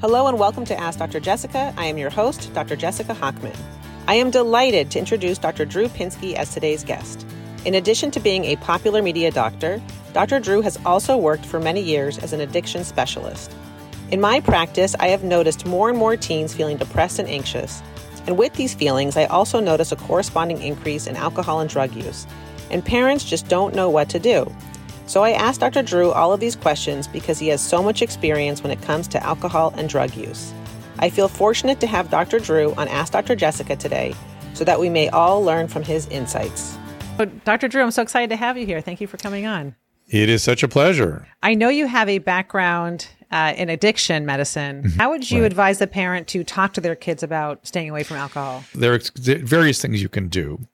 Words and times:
Hello 0.00 0.28
and 0.28 0.38
welcome 0.38 0.64
to 0.64 0.80
Ask 0.80 0.98
Dr. 0.98 1.20
Jessica. 1.20 1.74
I 1.76 1.84
am 1.84 1.98
your 1.98 2.08
host, 2.08 2.54
Dr. 2.54 2.74
Jessica 2.74 3.12
Hochman. 3.12 3.54
I 4.08 4.14
am 4.14 4.30
delighted 4.30 4.90
to 4.92 4.98
introduce 4.98 5.36
Dr. 5.36 5.66
Drew 5.66 5.88
Pinsky 5.88 6.32
as 6.32 6.54
today's 6.54 6.82
guest. 6.82 7.26
In 7.66 7.74
addition 7.74 8.10
to 8.12 8.18
being 8.18 8.46
a 8.46 8.56
popular 8.56 9.02
media 9.02 9.30
doctor, 9.30 9.78
Dr. 10.14 10.40
Drew 10.40 10.62
has 10.62 10.78
also 10.86 11.18
worked 11.18 11.44
for 11.44 11.60
many 11.60 11.82
years 11.82 12.16
as 12.16 12.32
an 12.32 12.40
addiction 12.40 12.82
specialist. 12.82 13.54
In 14.10 14.22
my 14.22 14.40
practice, 14.40 14.94
I 14.98 15.08
have 15.08 15.22
noticed 15.22 15.66
more 15.66 15.90
and 15.90 15.98
more 15.98 16.16
teens 16.16 16.54
feeling 16.54 16.78
depressed 16.78 17.18
and 17.18 17.28
anxious. 17.28 17.82
And 18.26 18.38
with 18.38 18.54
these 18.54 18.72
feelings, 18.72 19.18
I 19.18 19.26
also 19.26 19.60
notice 19.60 19.92
a 19.92 19.96
corresponding 19.96 20.62
increase 20.62 21.06
in 21.08 21.14
alcohol 21.14 21.60
and 21.60 21.68
drug 21.68 21.94
use. 21.94 22.26
And 22.70 22.82
parents 22.82 23.22
just 23.22 23.48
don't 23.48 23.74
know 23.74 23.90
what 23.90 24.08
to 24.08 24.18
do. 24.18 24.50
So 25.10 25.24
I 25.24 25.32
asked 25.32 25.58
Dr. 25.58 25.82
Drew 25.82 26.12
all 26.12 26.32
of 26.32 26.38
these 26.38 26.54
questions 26.54 27.08
because 27.08 27.40
he 27.40 27.48
has 27.48 27.60
so 27.60 27.82
much 27.82 28.00
experience 28.00 28.62
when 28.62 28.70
it 28.70 28.80
comes 28.80 29.08
to 29.08 29.20
alcohol 29.20 29.74
and 29.76 29.88
drug 29.88 30.14
use. 30.14 30.54
I 31.00 31.10
feel 31.10 31.26
fortunate 31.26 31.80
to 31.80 31.88
have 31.88 32.10
Dr. 32.10 32.38
Drew 32.38 32.72
on 32.74 32.86
Ask 32.86 33.12
Dr. 33.12 33.34
Jessica 33.34 33.74
today 33.74 34.14
so 34.54 34.62
that 34.62 34.78
we 34.78 34.88
may 34.88 35.08
all 35.08 35.42
learn 35.42 35.66
from 35.66 35.82
his 35.82 36.06
insights. 36.10 36.78
Dr. 37.44 37.66
Drew, 37.66 37.82
I'm 37.82 37.90
so 37.90 38.02
excited 38.02 38.30
to 38.30 38.36
have 38.36 38.56
you 38.56 38.64
here. 38.64 38.80
Thank 38.80 39.00
you 39.00 39.08
for 39.08 39.16
coming 39.16 39.46
on. 39.46 39.74
It 40.06 40.28
is 40.28 40.44
such 40.44 40.62
a 40.62 40.68
pleasure. 40.68 41.26
I 41.42 41.54
know 41.54 41.70
you 41.70 41.86
have 41.86 42.08
a 42.08 42.18
background 42.18 43.08
uh, 43.32 43.54
in 43.56 43.68
addiction 43.68 44.24
medicine. 44.24 44.84
Mm-hmm. 44.84 45.00
How 45.00 45.10
would 45.10 45.28
you 45.28 45.40
right. 45.40 45.46
advise 45.46 45.80
the 45.80 45.88
parent 45.88 46.28
to 46.28 46.44
talk 46.44 46.72
to 46.74 46.80
their 46.80 46.94
kids 46.94 47.24
about 47.24 47.66
staying 47.66 47.90
away 47.90 48.04
from 48.04 48.16
alcohol? 48.16 48.62
There 48.76 48.94
are 48.94 49.00
various 49.16 49.82
things 49.82 50.00
you 50.00 50.08
can 50.08 50.28
do. 50.28 50.68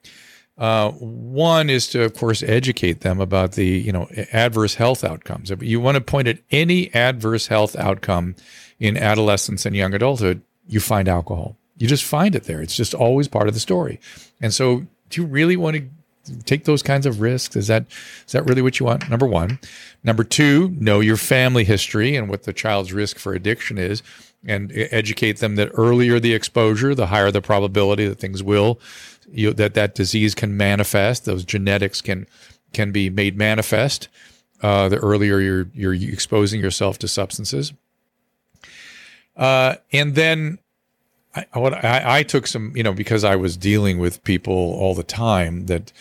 Uh, 0.58 0.90
one 0.92 1.68
is 1.68 1.86
to, 1.88 2.02
of 2.02 2.14
course, 2.14 2.42
educate 2.42 3.00
them 3.00 3.20
about 3.20 3.52
the 3.52 3.66
you 3.66 3.92
know 3.92 4.08
adverse 4.32 4.74
health 4.74 5.04
outcomes. 5.04 5.50
If 5.50 5.62
you 5.62 5.80
want 5.80 5.96
to 5.96 6.00
point 6.00 6.28
at 6.28 6.38
any 6.50 6.92
adverse 6.94 7.48
health 7.48 7.76
outcome 7.76 8.36
in 8.80 8.96
adolescence 8.96 9.66
and 9.66 9.76
young 9.76 9.92
adulthood, 9.92 10.42
you 10.66 10.80
find 10.80 11.08
alcohol. 11.08 11.56
You 11.76 11.86
just 11.86 12.04
find 12.04 12.34
it 12.34 12.44
there. 12.44 12.62
It's 12.62 12.76
just 12.76 12.94
always 12.94 13.28
part 13.28 13.48
of 13.48 13.54
the 13.54 13.60
story. 13.60 14.00
And 14.40 14.52
so, 14.52 14.86
do 15.10 15.20
you 15.20 15.26
really 15.26 15.56
want 15.56 15.76
to 15.76 15.88
take 16.44 16.64
those 16.64 16.82
kinds 16.82 17.06
of 17.06 17.20
risks? 17.20 17.54
Is 17.54 17.66
that 17.66 17.86
is 18.26 18.32
that 18.32 18.44
really 18.44 18.62
what 18.62 18.80
you 18.80 18.86
want? 18.86 19.10
Number 19.10 19.26
one. 19.26 19.58
Number 20.02 20.24
two, 20.24 20.70
know 20.78 21.00
your 21.00 21.16
family 21.16 21.64
history 21.64 22.16
and 22.16 22.28
what 22.28 22.44
the 22.44 22.52
child's 22.52 22.92
risk 22.92 23.18
for 23.18 23.34
addiction 23.34 23.76
is, 23.76 24.02
and 24.46 24.72
educate 24.74 25.38
them 25.38 25.56
that 25.56 25.70
earlier 25.74 26.20
the 26.20 26.34
exposure, 26.34 26.94
the 26.94 27.06
higher 27.06 27.30
the 27.30 27.42
probability 27.42 28.06
that 28.06 28.18
things 28.18 28.42
will, 28.42 28.80
you, 29.30 29.52
that 29.52 29.74
that 29.74 29.94
disease 29.94 30.34
can 30.34 30.56
manifest. 30.56 31.24
Those 31.24 31.44
genetics 31.44 32.00
can 32.00 32.26
can 32.72 32.92
be 32.92 33.10
made 33.10 33.36
manifest. 33.36 34.08
Uh, 34.62 34.88
the 34.88 34.96
earlier 34.98 35.40
you're 35.40 35.68
you're 35.74 35.94
exposing 35.94 36.60
yourself 36.60 36.98
to 36.98 37.08
substances, 37.08 37.72
uh, 39.36 39.76
and 39.92 40.14
then 40.14 40.58
I, 41.34 41.46
I, 41.52 42.18
I, 42.18 42.22
took 42.22 42.46
some, 42.46 42.72
you 42.74 42.82
know, 42.82 42.94
because 42.94 43.22
I 43.22 43.36
was 43.36 43.56
dealing 43.56 43.98
with 43.98 44.24
people 44.24 44.54
all 44.54 44.94
the 44.94 45.02
time 45.02 45.66
that 45.66 45.92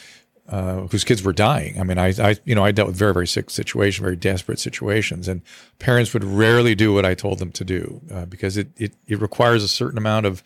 uh, 0.47 0.81
whose 0.87 1.03
kids 1.03 1.23
were 1.23 1.33
dying. 1.33 1.79
I 1.79 1.83
mean, 1.83 1.97
I, 1.97 2.13
I, 2.19 2.35
you 2.45 2.53
know, 2.53 2.63
I 2.63 2.71
dealt 2.71 2.87
with 2.87 2.95
very, 2.95 3.13
very 3.13 3.27
sick 3.27 3.49
situations, 3.49 4.03
very 4.03 4.15
desperate 4.15 4.59
situations, 4.59 5.27
and 5.27 5.41
parents 5.79 6.13
would 6.13 6.23
rarely 6.23 6.75
do 6.75 6.93
what 6.93 7.05
I 7.05 7.15
told 7.15 7.39
them 7.39 7.51
to 7.53 7.63
do 7.63 8.01
uh, 8.11 8.25
because 8.25 8.57
it, 8.57 8.69
it 8.77 8.93
it 9.07 9.19
requires 9.19 9.63
a 9.63 9.67
certain 9.67 9.97
amount 9.97 10.25
of 10.25 10.43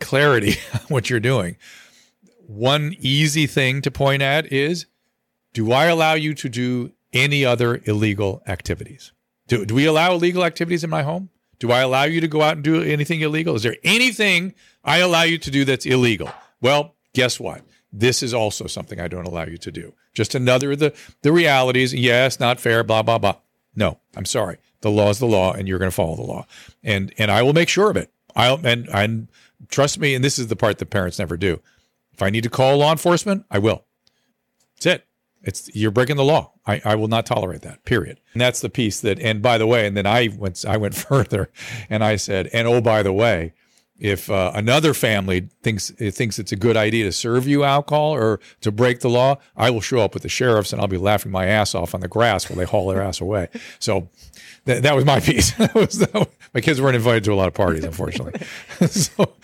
clarity 0.00 0.56
what 0.88 1.10
you're 1.10 1.20
doing. 1.20 1.56
One 2.46 2.94
easy 3.00 3.46
thing 3.46 3.82
to 3.82 3.90
point 3.90 4.22
at 4.22 4.52
is, 4.52 4.86
do 5.52 5.72
I 5.72 5.86
allow 5.86 6.14
you 6.14 6.32
to 6.34 6.48
do 6.48 6.92
any 7.12 7.44
other 7.44 7.82
illegal 7.84 8.42
activities? 8.46 9.12
Do, 9.48 9.64
do 9.64 9.74
we 9.74 9.86
allow 9.86 10.12
illegal 10.12 10.44
activities 10.44 10.84
in 10.84 10.90
my 10.90 11.02
home? 11.02 11.30
Do 11.58 11.72
I 11.72 11.80
allow 11.80 12.04
you 12.04 12.20
to 12.20 12.28
go 12.28 12.42
out 12.42 12.54
and 12.54 12.64
do 12.64 12.82
anything 12.82 13.20
illegal? 13.20 13.54
Is 13.54 13.62
there 13.62 13.76
anything 13.82 14.54
I 14.84 14.98
allow 14.98 15.22
you 15.22 15.38
to 15.38 15.50
do 15.50 15.64
that's 15.64 15.86
illegal? 15.86 16.30
Well, 16.60 16.94
guess 17.14 17.40
what? 17.40 17.62
This 17.98 18.22
is 18.22 18.34
also 18.34 18.66
something 18.66 19.00
I 19.00 19.08
don't 19.08 19.26
allow 19.26 19.46
you 19.46 19.56
to 19.56 19.72
do. 19.72 19.94
Just 20.12 20.34
another 20.34 20.72
of 20.72 20.80
the, 20.80 20.94
the 21.22 21.32
realities. 21.32 21.94
Yes, 21.94 22.38
not 22.38 22.60
fair, 22.60 22.84
blah, 22.84 23.02
blah, 23.02 23.16
blah. 23.16 23.36
No, 23.74 23.98
I'm 24.14 24.26
sorry. 24.26 24.58
The 24.82 24.90
law 24.90 25.08
is 25.08 25.18
the 25.18 25.26
law 25.26 25.54
and 25.54 25.66
you're 25.66 25.78
going 25.78 25.90
to 25.90 25.94
follow 25.94 26.14
the 26.14 26.22
law. 26.22 26.46
And 26.84 27.12
and 27.18 27.30
I 27.30 27.42
will 27.42 27.54
make 27.54 27.68
sure 27.68 27.90
of 27.90 27.96
it. 27.96 28.10
I'll 28.34 28.60
and 28.64 28.88
and 28.90 29.28
trust 29.68 29.98
me, 29.98 30.14
and 30.14 30.22
this 30.22 30.38
is 30.38 30.48
the 30.48 30.56
part 30.56 30.78
that 30.78 30.90
parents 30.90 31.18
never 31.18 31.36
do. 31.36 31.60
If 32.12 32.22
I 32.22 32.30
need 32.30 32.44
to 32.44 32.50
call 32.50 32.76
law 32.76 32.92
enforcement, 32.92 33.46
I 33.50 33.58
will. 33.58 33.84
That's 34.76 34.86
it. 34.86 35.06
It's 35.42 35.74
you're 35.74 35.90
breaking 35.90 36.16
the 36.16 36.24
law. 36.24 36.52
I, 36.66 36.82
I 36.84 36.94
will 36.96 37.08
not 37.08 37.24
tolerate 37.24 37.62
that. 37.62 37.84
Period. 37.84 38.20
And 38.32 38.40
that's 38.40 38.60
the 38.60 38.68
piece 38.68 39.00
that. 39.00 39.18
And 39.20 39.40
by 39.40 39.58
the 39.58 39.66
way, 39.66 39.86
and 39.86 39.96
then 39.96 40.06
I 40.06 40.28
went 40.36 40.64
I 40.66 40.76
went 40.76 40.94
further, 41.08 41.50
and 41.88 42.04
I 42.04 42.16
said, 42.16 42.48
and 42.52 42.68
oh 42.68 42.80
by 42.80 43.02
the 43.02 43.12
way, 43.12 43.54
if 43.98 44.30
uh, 44.30 44.52
another 44.54 44.92
family 44.92 45.48
thinks 45.62 45.90
it 45.98 46.12
thinks 46.12 46.38
it's 46.38 46.52
a 46.52 46.56
good 46.56 46.76
idea 46.76 47.04
to 47.04 47.12
serve 47.12 47.46
you 47.46 47.64
alcohol 47.64 48.14
or 48.14 48.40
to 48.60 48.70
break 48.70 49.00
the 49.00 49.08
law, 49.08 49.38
I 49.56 49.70
will 49.70 49.80
show 49.80 50.00
up 50.00 50.14
with 50.14 50.22
the 50.22 50.28
sheriffs 50.28 50.72
and 50.72 50.80
I'll 50.80 50.88
be 50.88 50.98
laughing 50.98 51.32
my 51.32 51.46
ass 51.46 51.74
off 51.74 51.94
on 51.94 52.00
the 52.00 52.08
grass 52.08 52.48
while 52.48 52.58
they 52.58 52.64
haul 52.64 52.88
their 52.88 53.02
ass 53.02 53.20
away. 53.20 53.48
So 53.78 54.08
th- 54.66 54.82
that 54.82 54.94
was 54.94 55.04
my 55.04 55.20
piece. 55.20 55.52
that 55.52 55.74
was, 55.74 55.98
that 55.98 56.12
was, 56.12 56.28
my 56.54 56.60
kids 56.60 56.80
weren't 56.80 56.96
invited 56.96 57.24
to 57.24 57.32
a 57.32 57.34
lot 57.34 57.48
of 57.48 57.54
parties, 57.54 57.84
unfortunately. 57.84 58.40
so, 58.88 59.34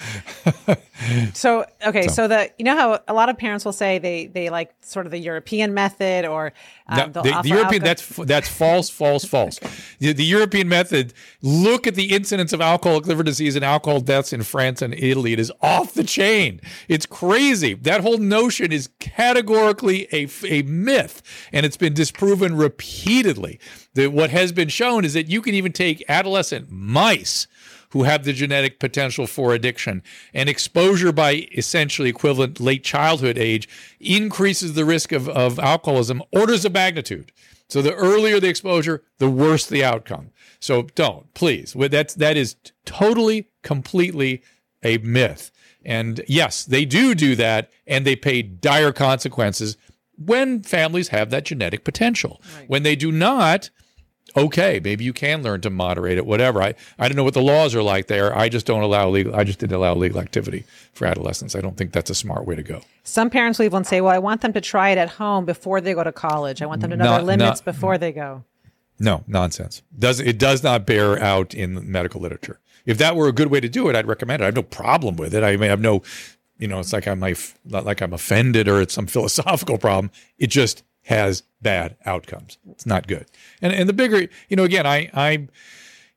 so 1.33 1.65
okay, 1.87 2.06
so. 2.09 2.12
so 2.12 2.28
the 2.28 2.50
you 2.59 2.65
know 2.65 2.77
how 2.77 3.00
a 3.09 3.15
lot 3.15 3.28
of 3.28 3.38
parents 3.38 3.65
will 3.65 3.72
say 3.72 3.99
they 3.99 4.27
they 4.27 4.50
like 4.50 4.72
sort 4.82 5.06
of 5.06 5.12
the 5.12 5.19
European 5.19 5.75
method 5.75 6.27
or 6.27 6.53
um, 6.88 7.12
the, 7.12 7.22
the, 7.22 7.49
European 7.49 7.82
that's 7.82 8.06
that's 8.16 8.49
false, 8.49 8.91
false, 8.91 9.25
false. 9.25 9.59
The, 9.99 10.12
the, 10.12 10.25
European 10.25 10.69
method. 10.69 11.15
Look 11.41 11.87
at 11.87 11.94
the 11.94 12.12
incidence 12.12 12.53
of 12.53 12.61
alcoholic 12.61 13.06
liver 13.06 13.22
disease 13.22 13.56
and 13.56 13.65
alcohol 13.65 14.00
deaths 14.00 14.32
in 14.32 14.43
France 14.43 14.82
and 14.82 14.94
Italy. 14.94 15.32
It 15.32 15.41
is 15.41 15.53
off 15.61 15.94
the 15.94 16.05
chain. 16.05 16.61
It's 16.88 17.06
crazy. 17.06 17.75
That 17.75 18.00
whole 18.00 18.19
notion 18.19 18.72
is 18.72 18.88
categorically 19.00 20.09
a, 20.12 20.28
a 20.47 20.62
myth, 20.62 21.22
and 21.53 21.65
it's 21.65 21.77
been 21.77 21.94
disproven 21.94 22.56
repeatedly. 22.56 23.59
That 23.94 24.12
what 24.12 24.31
has 24.31 24.53
been 24.53 24.69
shown 24.69 25.05
is 25.05 25.12
that 25.15 25.28
you 25.28 25.43
can 25.43 25.55
even 25.55 25.73
take 25.73 26.05
adolescent 26.09 26.71
mice 26.71 27.47
who 27.91 28.05
have 28.05 28.25
the 28.25 28.33
genetic 28.33 28.81
potential 28.81 29.27
for 29.27 29.53
addiction. 29.53 30.03
And 30.33 30.49
exposure 30.49 31.12
by 31.12 31.49
essentially 31.53 32.09
equivalent 32.09 32.59
late 32.59 32.84
childhood 32.84 33.37
age 33.37 33.69
increases 34.00 34.73
the 34.73 34.87
risk 34.87 35.12
of, 35.12 35.28
of 35.28 35.59
alcoholism 35.59 36.23
orders 36.33 36.65
of 36.65 36.73
magnitude. 36.73 37.33
So 37.69 37.83
the 37.83 37.95
earlier 37.95 38.41
the 38.41 38.49
exposure, 38.49 39.03
the 39.19 39.31
worse 39.31 39.67
the 39.67 39.84
outcome. 39.84 40.31
So 40.59 40.83
don't, 40.95 41.33
please. 41.34 41.75
That's 41.77 42.15
that 42.15 42.37
is 42.37 42.56
totally, 42.84 43.49
completely 43.62 44.43
a 44.83 44.99
myth. 44.99 45.50
And 45.84 46.23
yes, 46.29 46.65
they 46.65 46.84
do 46.84 47.15
do 47.15 47.34
that, 47.37 47.71
and 47.87 48.06
they 48.06 48.17
pay 48.17 48.43
dire 48.43 48.93
consequences 48.93 49.77
when 50.17 50.62
families 50.62 51.09
have 51.09 51.31
that 51.31 51.44
genetic 51.44 51.84
potential. 51.84 52.41
Right. 52.56 52.69
When 52.69 52.83
they 52.83 52.94
do 52.94 53.11
not, 53.11 53.71
okay, 54.37 54.81
maybe 54.82 55.04
you 55.04 55.12
can 55.12 55.43
learn 55.43 55.60
to 55.62 55.70
moderate 55.70 56.19
it, 56.19 56.26
whatever. 56.26 56.62
I, 56.62 56.75
I 56.98 57.09
don't 57.09 57.16
know 57.16 57.25
what 57.25 57.34
the 57.34 57.43
laws 57.43 57.75
are 57.75 57.82
like 57.82 58.06
there. 58.06 58.37
I 58.37 58.48
just 58.48 58.66
don't 58.66 58.82
allow 58.82 59.09
legal, 59.09 59.34
I 59.34 59.44
just 59.44 59.59
didn't 59.59 59.76
allow 59.76 59.94
legal 59.94 60.20
activity 60.20 60.65
for 60.93 61.06
adolescents. 61.06 61.54
I 61.54 61.60
don't 61.60 61.76
think 61.76 61.93
that's 61.93 62.10
a 62.10 62.15
smart 62.15 62.47
way 62.47 62.54
to 62.54 62.62
go. 62.62 62.82
Some 63.04 63.31
parents 63.31 63.59
will 63.59 63.66
even 63.66 63.84
say, 63.84 64.00
well, 64.00 64.15
I 64.15 64.19
want 64.19 64.41
them 64.41 64.53
to 64.53 64.60
try 64.60 64.91
it 64.91 64.98
at 64.98 65.10
home 65.10 65.44
before 65.44 65.81
they 65.81 65.94
go 65.94 66.04
to 66.04 66.12
college. 66.12 66.62
I 66.62 66.66
want 66.66 66.81
them 66.81 66.91
to 66.91 66.97
know 66.97 67.04
not, 67.04 67.16
their 67.19 67.26
limits 67.26 67.60
not, 67.60 67.65
before 67.65 67.98
they 67.98 68.12
go. 68.12 68.44
No, 68.98 69.25
nonsense. 69.26 69.82
Does 69.98 70.20
it 70.20 70.38
does 70.38 70.62
not 70.62 70.87
bear 70.87 71.19
out 71.20 71.54
in 71.54 71.91
medical 71.91 72.20
literature. 72.20 72.60
If 72.87 72.99
that 72.99 73.16
were 73.16 73.28
a 73.28 73.32
good 73.32 73.49
way 73.49 73.60
to 73.60 73.69
do 73.69 73.88
it, 73.88 73.97
I'd 73.97 74.06
recommend 74.06 74.43
it. 74.43 74.44
I 74.44 74.47
have 74.47 74.56
no 74.56 74.62
problem 74.62 75.16
with 75.16 75.34
it. 75.34 75.43
I 75.43 75.56
may 75.56 75.69
have 75.69 75.81
no, 75.81 76.03
you 76.59 76.69
know, 76.69 76.81
it's 76.81 76.93
like 76.93 77.06
I'm 77.06 77.20
not 77.20 77.84
like 77.84 78.00
I'm 78.00 78.12
offended 78.12 78.69
or 78.69 78.81
it's 78.81 78.94
some 78.94 79.06
philosophical 79.09 79.78
problem. 79.78 80.10
It 80.38 80.49
just 80.49 80.82
has 81.04 81.42
bad 81.60 81.96
outcomes. 82.04 82.58
It's 82.70 82.86
not 82.86 83.06
good. 83.06 83.26
And 83.60 83.72
and 83.72 83.88
the 83.88 83.92
bigger, 83.92 84.28
you 84.48 84.56
know, 84.56 84.64
again, 84.64 84.86
I 84.86 85.10
I 85.14 85.30
you 85.32 85.48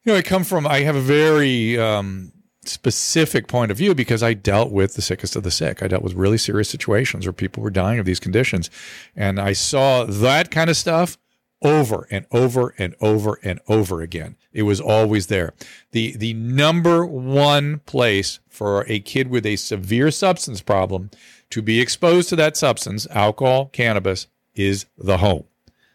know, 0.05 0.15
I 0.15 0.21
come 0.21 0.43
from 0.43 0.67
I 0.67 0.81
have 0.81 0.95
a 0.95 1.01
very 1.01 1.77
um, 1.79 2.31
specific 2.67 3.47
point 3.47 3.71
of 3.71 3.77
view 3.77 3.95
because 3.95 4.23
I 4.23 4.33
dealt 4.33 4.71
with 4.71 4.93
the 4.95 5.01
sickest 5.01 5.35
of 5.35 5.43
the 5.43 5.51
sick. 5.51 5.81
I 5.81 5.87
dealt 5.87 6.03
with 6.03 6.13
really 6.13 6.37
serious 6.37 6.69
situations 6.69 7.25
where 7.25 7.33
people 7.33 7.63
were 7.63 7.69
dying 7.69 7.99
of 7.99 8.05
these 8.05 8.19
conditions. 8.19 8.69
And 9.15 9.39
I 9.39 9.53
saw 9.53 10.05
that 10.05 10.51
kind 10.51 10.69
of 10.69 10.77
stuff 10.77 11.17
over 11.61 12.07
and 12.11 12.25
over 12.31 12.75
and 12.77 12.95
over 13.01 13.39
and 13.41 13.59
over 13.67 14.01
again. 14.01 14.35
It 14.53 14.63
was 14.63 14.79
always 14.79 15.27
there. 15.27 15.53
The 15.91 16.15
the 16.15 16.33
number 16.33 17.05
one 17.05 17.79
place 17.85 18.39
for 18.49 18.85
a 18.87 18.99
kid 18.99 19.29
with 19.29 19.45
a 19.45 19.55
severe 19.55 20.11
substance 20.11 20.61
problem 20.61 21.09
to 21.49 21.61
be 21.61 21.79
exposed 21.79 22.29
to 22.29 22.35
that 22.35 22.57
substance, 22.57 23.07
alcohol, 23.09 23.67
cannabis, 23.67 24.27
is 24.55 24.85
the 24.97 25.17
home. 25.17 25.45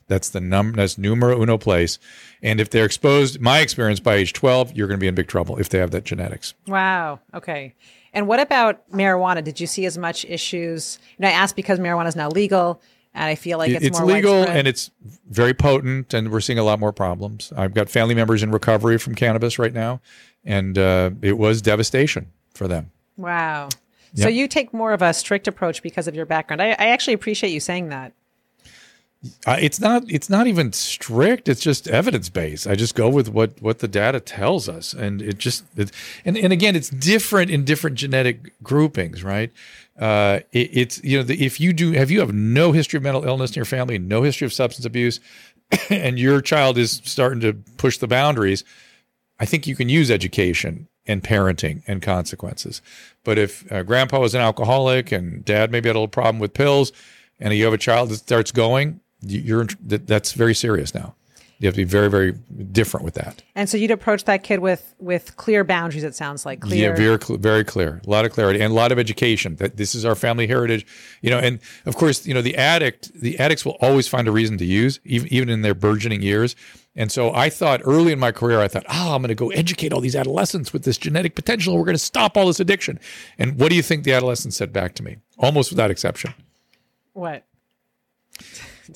That's 0.06 0.28
the 0.30 0.40
number. 0.40 0.76
That's 0.76 0.98
numero 0.98 1.40
uno 1.40 1.56
place. 1.56 1.98
And 2.42 2.60
if 2.60 2.70
they're 2.70 2.84
exposed, 2.84 3.40
my 3.40 3.60
experience 3.60 4.00
by 4.00 4.16
age 4.16 4.32
12, 4.32 4.72
you're 4.76 4.88
going 4.88 4.98
to 4.98 5.00
be 5.00 5.06
in 5.06 5.14
big 5.14 5.28
trouble 5.28 5.56
if 5.58 5.68
they 5.68 5.78
have 5.78 5.92
that 5.92 6.04
genetics. 6.04 6.54
Wow. 6.66 7.20
Okay. 7.32 7.74
And 8.12 8.26
what 8.26 8.40
about 8.40 8.90
marijuana? 8.90 9.44
Did 9.44 9.60
you 9.60 9.68
see 9.68 9.86
as 9.86 9.96
much 9.96 10.24
issues? 10.24 10.98
And 11.16 11.26
I 11.26 11.30
asked 11.30 11.54
because 11.54 11.78
marijuana 11.78 12.08
is 12.08 12.16
now 12.16 12.28
legal. 12.28 12.82
and 13.14 13.22
I 13.24 13.36
feel 13.36 13.58
like 13.58 13.70
it's, 13.70 13.84
it's 13.84 14.00
more 14.00 14.08
legal 14.08 14.32
widespread. 14.34 14.56
and 14.58 14.68
it's 14.68 14.90
very 15.28 15.54
potent, 15.54 16.12
and 16.12 16.32
we're 16.32 16.40
seeing 16.40 16.58
a 16.58 16.64
lot 16.64 16.80
more 16.80 16.92
problems. 16.92 17.52
I've 17.56 17.74
got 17.74 17.88
family 17.88 18.16
members 18.16 18.42
in 18.42 18.50
recovery 18.50 18.98
from 18.98 19.14
cannabis 19.14 19.60
right 19.60 19.72
now, 19.72 20.00
and 20.44 20.76
uh, 20.76 21.10
it 21.22 21.38
was 21.38 21.62
devastation 21.62 22.32
for 22.54 22.66
them. 22.66 22.90
wow. 23.16 23.68
So 24.16 24.26
you 24.26 24.48
take 24.48 24.74
more 24.74 24.92
of 24.92 25.02
a 25.02 25.14
strict 25.14 25.46
approach 25.46 25.84
because 25.84 26.08
of 26.08 26.16
your 26.16 26.26
background. 26.26 26.60
I, 26.60 26.70
I 26.70 26.88
actually 26.88 27.14
appreciate 27.14 27.50
you 27.50 27.60
saying 27.60 27.90
that. 27.90 28.12
Uh, 29.46 29.58
it's 29.60 29.78
not. 29.78 30.02
It's 30.08 30.30
not 30.30 30.46
even 30.46 30.72
strict. 30.72 31.46
It's 31.46 31.60
just 31.60 31.86
evidence 31.88 32.30
based. 32.30 32.66
I 32.66 32.74
just 32.74 32.94
go 32.94 33.10
with 33.10 33.28
what 33.28 33.60
what 33.60 33.80
the 33.80 33.88
data 33.88 34.18
tells 34.18 34.66
us, 34.66 34.94
and 34.94 35.20
it 35.20 35.36
just 35.36 35.64
it, 35.76 35.92
and 36.24 36.38
and 36.38 36.54
again, 36.54 36.74
it's 36.74 36.88
different 36.88 37.50
in 37.50 37.66
different 37.66 37.96
genetic 37.96 38.54
groupings, 38.62 39.22
right? 39.22 39.52
Uh, 39.98 40.40
it, 40.52 40.70
it's 40.72 41.04
you 41.04 41.18
know, 41.18 41.22
the, 41.22 41.44
if 41.44 41.60
you 41.60 41.74
do, 41.74 41.92
have 41.92 42.10
you 42.10 42.20
have 42.20 42.32
no 42.32 42.72
history 42.72 42.96
of 42.96 43.02
mental 43.02 43.24
illness 43.24 43.50
in 43.50 43.56
your 43.56 43.66
family, 43.66 43.98
no 43.98 44.22
history 44.22 44.46
of 44.46 44.54
substance 44.54 44.86
abuse, 44.86 45.20
and 45.90 46.18
your 46.18 46.40
child 46.40 46.78
is 46.78 47.02
starting 47.04 47.40
to 47.40 47.52
push 47.76 47.98
the 47.98 48.08
boundaries, 48.08 48.64
I 49.38 49.44
think 49.44 49.66
you 49.66 49.76
can 49.76 49.90
use 49.90 50.10
education 50.10 50.88
and 51.06 51.22
parenting 51.22 51.82
and 51.86 52.00
consequences. 52.00 52.80
But 53.22 53.36
if 53.38 53.70
uh, 53.70 53.82
grandpa 53.82 54.18
was 54.20 54.34
an 54.34 54.40
alcoholic 54.40 55.12
and 55.12 55.44
dad 55.44 55.70
maybe 55.70 55.90
had 55.90 55.96
a 55.96 55.98
little 55.98 56.08
problem 56.08 56.38
with 56.38 56.54
pills, 56.54 56.92
and 57.38 57.52
you 57.52 57.64
have 57.64 57.74
a 57.74 57.78
child 57.78 58.08
that 58.08 58.16
starts 58.16 58.52
going, 58.52 59.00
you're 59.22 59.66
that, 59.86 60.06
that's 60.06 60.32
very 60.32 60.54
serious 60.54 60.94
now. 60.94 61.14
You 61.60 61.66
have 61.66 61.74
to 61.74 61.80
be 61.82 61.84
very, 61.84 62.08
very 62.08 62.32
different 62.72 63.04
with 63.04 63.14
that. 63.14 63.42
And 63.54 63.68
so 63.68 63.76
you'd 63.76 63.90
approach 63.90 64.24
that 64.24 64.42
kid 64.42 64.60
with 64.60 64.94
with 64.98 65.36
clear 65.36 65.62
boundaries. 65.62 66.04
It 66.04 66.14
sounds 66.14 66.46
like 66.46 66.60
clear. 66.60 66.90
Yeah, 66.90 66.96
very, 66.96 67.18
very 67.38 67.64
clear. 67.64 68.00
A 68.06 68.08
lot 68.08 68.24
of 68.24 68.32
clarity 68.32 68.62
and 68.62 68.72
a 68.72 68.74
lot 68.74 68.92
of 68.92 68.98
education. 68.98 69.56
That 69.56 69.76
this 69.76 69.94
is 69.94 70.06
our 70.06 70.14
family 70.14 70.46
heritage, 70.46 70.86
you 71.20 71.28
know. 71.28 71.38
And 71.38 71.58
of 71.84 71.96
course, 71.96 72.26
you 72.26 72.32
know, 72.32 72.40
the 72.40 72.56
addict, 72.56 73.12
the 73.12 73.38
addicts 73.38 73.66
will 73.66 73.76
always 73.82 74.08
find 74.08 74.26
a 74.26 74.32
reason 74.32 74.56
to 74.56 74.64
use, 74.64 75.00
even 75.04 75.28
even 75.30 75.48
in 75.50 75.60
their 75.60 75.74
burgeoning 75.74 76.22
years. 76.22 76.56
And 76.96 77.12
so 77.12 77.32
I 77.34 77.50
thought 77.50 77.82
early 77.84 78.12
in 78.12 78.18
my 78.18 78.32
career, 78.32 78.60
I 78.60 78.66
thought, 78.66 78.86
oh, 78.88 79.14
I'm 79.14 79.20
going 79.20 79.28
to 79.28 79.34
go 79.34 79.50
educate 79.50 79.92
all 79.92 80.00
these 80.00 80.16
adolescents 80.16 80.72
with 80.72 80.84
this 80.84 80.96
genetic 80.96 81.34
potential. 81.34 81.76
We're 81.76 81.84
going 81.84 81.94
to 81.94 81.98
stop 81.98 82.38
all 82.38 82.46
this 82.46 82.58
addiction. 82.58 82.98
And 83.38 83.60
what 83.60 83.68
do 83.68 83.76
you 83.76 83.82
think 83.82 84.04
the 84.04 84.12
adolescents 84.14 84.56
said 84.56 84.72
back 84.72 84.94
to 84.94 85.02
me? 85.02 85.18
Almost 85.38 85.70
without 85.70 85.90
exception. 85.90 86.32
what? 87.12 87.44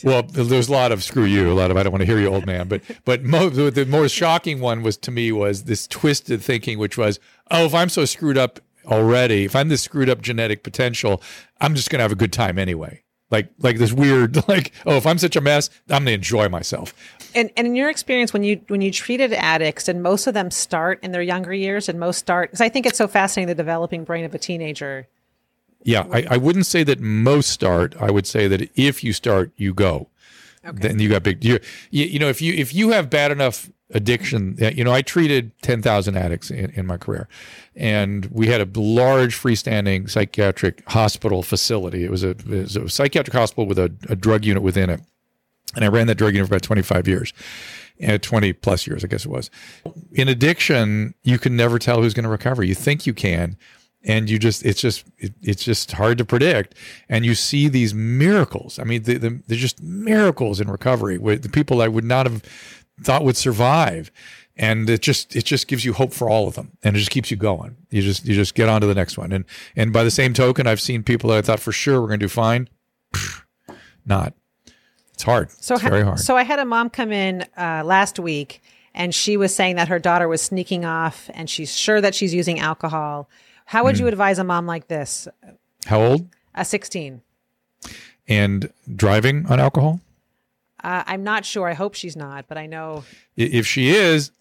Well, 0.02 0.22
there's 0.22 0.68
a 0.68 0.72
lot 0.72 0.92
of 0.92 1.02
screw 1.02 1.24
you, 1.24 1.50
a 1.50 1.54
lot 1.54 1.70
of 1.70 1.76
I 1.76 1.82
don't 1.82 1.92
want 1.92 2.02
to 2.02 2.06
hear 2.06 2.18
you, 2.18 2.28
old 2.28 2.46
man. 2.46 2.68
But 2.68 2.82
but 3.04 3.22
mo- 3.22 3.50
the, 3.50 3.86
more 3.86 4.08
shocking 4.08 4.60
one 4.60 4.82
was 4.82 4.96
to 4.98 5.10
me 5.10 5.32
was 5.32 5.64
this 5.64 5.86
twisted 5.86 6.42
thinking, 6.42 6.78
which 6.78 6.98
was, 6.98 7.20
oh, 7.50 7.66
if 7.66 7.74
I'm 7.74 7.88
so 7.88 8.04
screwed 8.04 8.38
up 8.38 8.60
already, 8.86 9.44
if 9.44 9.54
I'm 9.54 9.68
this 9.68 9.82
screwed 9.82 10.08
up 10.08 10.20
genetic 10.20 10.62
potential, 10.62 11.22
I'm 11.60 11.74
just 11.74 11.90
gonna 11.90 12.02
have 12.02 12.12
a 12.12 12.16
good 12.16 12.32
time 12.32 12.58
anyway. 12.58 13.02
Like 13.30 13.48
like 13.58 13.78
this 13.78 13.92
weird 13.92 14.48
like, 14.48 14.72
oh, 14.86 14.96
if 14.96 15.06
I'm 15.06 15.18
such 15.18 15.36
a 15.36 15.40
mess, 15.40 15.70
I'm 15.88 16.02
gonna 16.02 16.12
enjoy 16.12 16.48
myself. 16.48 16.94
And, 17.34 17.50
and 17.56 17.66
in 17.66 17.74
your 17.74 17.90
experience, 17.90 18.32
when 18.32 18.44
you 18.44 18.60
when 18.68 18.80
you 18.80 18.92
treated 18.92 19.32
addicts, 19.32 19.88
and 19.88 20.02
most 20.02 20.26
of 20.26 20.34
them 20.34 20.50
start 20.50 21.00
in 21.02 21.12
their 21.12 21.22
younger 21.22 21.52
years, 21.52 21.88
and 21.88 21.98
most 21.98 22.18
start 22.18 22.50
because 22.50 22.60
I 22.60 22.68
think 22.68 22.86
it's 22.86 22.98
so 22.98 23.08
fascinating 23.08 23.48
the 23.48 23.54
developing 23.54 24.04
brain 24.04 24.24
of 24.24 24.34
a 24.34 24.38
teenager. 24.38 25.08
Yeah, 25.84 26.06
I, 26.10 26.26
I 26.30 26.36
wouldn't 26.38 26.66
say 26.66 26.82
that 26.84 26.98
most 27.00 27.50
start. 27.50 27.94
I 28.00 28.10
would 28.10 28.26
say 28.26 28.48
that 28.48 28.70
if 28.74 29.04
you 29.04 29.12
start, 29.12 29.52
you 29.56 29.72
go. 29.74 30.08
Then 30.72 30.98
you 30.98 31.10
got 31.10 31.22
big. 31.22 31.44
You, 31.44 31.60
you, 31.90 32.06
you 32.06 32.18
know, 32.18 32.28
if 32.28 32.40
you 32.40 32.54
if 32.54 32.74
you 32.74 32.90
have 32.90 33.10
bad 33.10 33.30
enough 33.30 33.70
addiction, 33.90 34.56
you 34.58 34.82
know, 34.82 34.92
I 34.92 35.02
treated 35.02 35.52
ten 35.60 35.82
thousand 35.82 36.16
addicts 36.16 36.50
in, 36.50 36.70
in 36.70 36.86
my 36.86 36.96
career, 36.96 37.28
and 37.76 38.24
we 38.32 38.46
had 38.46 38.62
a 38.62 38.80
large 38.80 39.36
freestanding 39.36 40.08
psychiatric 40.08 40.82
hospital 40.88 41.42
facility. 41.42 42.02
It 42.04 42.10
was 42.10 42.24
a, 42.24 42.30
it 42.30 42.46
was 42.46 42.76
a 42.76 42.88
psychiatric 42.88 43.34
hospital 43.34 43.66
with 43.66 43.78
a, 43.78 43.94
a 44.08 44.16
drug 44.16 44.46
unit 44.46 44.62
within 44.62 44.88
it, 44.88 45.00
and 45.74 45.84
I 45.84 45.88
ran 45.88 46.06
that 46.06 46.14
drug 46.14 46.32
unit 46.32 46.48
for 46.48 46.54
about 46.54 46.62
twenty 46.62 46.82
five 46.82 47.06
years. 47.06 47.32
And 48.00 48.20
20 48.20 48.54
plus 48.54 48.88
years, 48.88 49.04
I 49.04 49.06
guess 49.06 49.24
it 49.24 49.30
was. 49.30 49.50
In 50.10 50.26
addiction, 50.26 51.14
you 51.22 51.38
can 51.38 51.54
never 51.54 51.78
tell 51.78 52.02
who's 52.02 52.12
going 52.12 52.24
to 52.24 52.28
recover. 52.28 52.64
You 52.64 52.74
think 52.74 53.06
you 53.06 53.14
can, 53.14 53.56
and 54.04 54.28
you 54.28 54.38
just 54.38 54.64
it's 54.64 54.80
just 54.80 55.04
it, 55.18 55.32
it's 55.42 55.64
just 55.64 55.92
hard 55.92 56.18
to 56.18 56.24
predict. 56.24 56.74
And 57.08 57.24
you 57.24 57.34
see 57.34 57.68
these 57.68 57.94
miracles. 57.94 58.78
I 58.78 58.84
mean 58.84 59.02
the, 59.02 59.18
the, 59.18 59.42
they're 59.46 59.58
just 59.58 59.82
miracles 59.82 60.60
in 60.60 60.70
recovery 60.70 61.18
with 61.18 61.42
the 61.42 61.48
people 61.48 61.82
i 61.82 61.88
would 61.88 62.04
not 62.04 62.26
have 62.26 62.42
thought 63.02 63.24
would 63.24 63.36
survive. 63.36 64.10
And 64.56 64.88
it 64.88 65.02
just 65.02 65.34
it 65.34 65.44
just 65.44 65.66
gives 65.66 65.84
you 65.84 65.94
hope 65.94 66.12
for 66.12 66.28
all 66.28 66.46
of 66.46 66.54
them. 66.54 66.76
And 66.82 66.94
it 66.94 67.00
just 67.00 67.10
keeps 67.10 67.30
you 67.30 67.36
going. 67.36 67.76
You 67.90 68.02
just 68.02 68.24
you 68.24 68.34
just 68.34 68.54
get 68.54 68.68
on 68.68 68.82
to 68.82 68.86
the 68.86 68.94
next 68.94 69.18
one. 69.18 69.32
And 69.32 69.44
and 69.74 69.92
by 69.92 70.04
the 70.04 70.10
same 70.10 70.34
token 70.34 70.66
i've 70.66 70.80
seen 70.80 71.02
people 71.02 71.30
that 71.30 71.38
i 71.38 71.42
thought 71.42 71.60
for 71.60 71.72
sure 71.72 72.00
we're 72.00 72.08
going 72.08 72.20
to 72.20 72.24
do 72.24 72.28
fine. 72.28 72.68
Not. 74.06 74.34
It's 75.14 75.22
hard. 75.22 75.50
So 75.50 75.74
it's 75.74 75.82
ha- 75.82 75.88
very 75.88 76.02
hard. 76.02 76.18
So 76.18 76.36
I 76.36 76.42
had 76.42 76.58
a 76.58 76.64
mom 76.64 76.90
come 76.90 77.12
in 77.12 77.46
uh, 77.56 77.82
last 77.84 78.18
week, 78.18 78.60
and 78.94 79.14
she 79.14 79.36
was 79.36 79.54
saying 79.54 79.76
that 79.76 79.88
her 79.88 79.98
daughter 79.98 80.28
was 80.28 80.42
sneaking 80.42 80.84
off, 80.84 81.30
and 81.34 81.48
she's 81.48 81.74
sure 81.74 82.00
that 82.00 82.14
she's 82.14 82.34
using 82.34 82.58
alcohol. 82.58 83.28
How 83.64 83.84
would 83.84 83.96
Hmm. 83.96 84.02
you 84.02 84.08
advise 84.08 84.38
a 84.38 84.44
mom 84.44 84.66
like 84.66 84.88
this? 84.88 85.28
how 85.86 86.00
old 86.02 86.28
A 86.54 86.64
sixteen. 86.64 87.20
and 88.28 88.72
driving 88.94 89.46
on 89.46 89.60
alcohol 89.60 90.00
Uh, 90.82 91.02
I'm 91.06 91.24
not 91.24 91.46
sure. 91.46 91.66
I 91.66 91.72
hope 91.72 91.94
she's 91.94 92.14
not, 92.14 92.46
but 92.46 92.58
I 92.58 92.66
know. 92.66 93.04
If 93.36 93.66
she 93.66 93.88
is, 93.88 94.32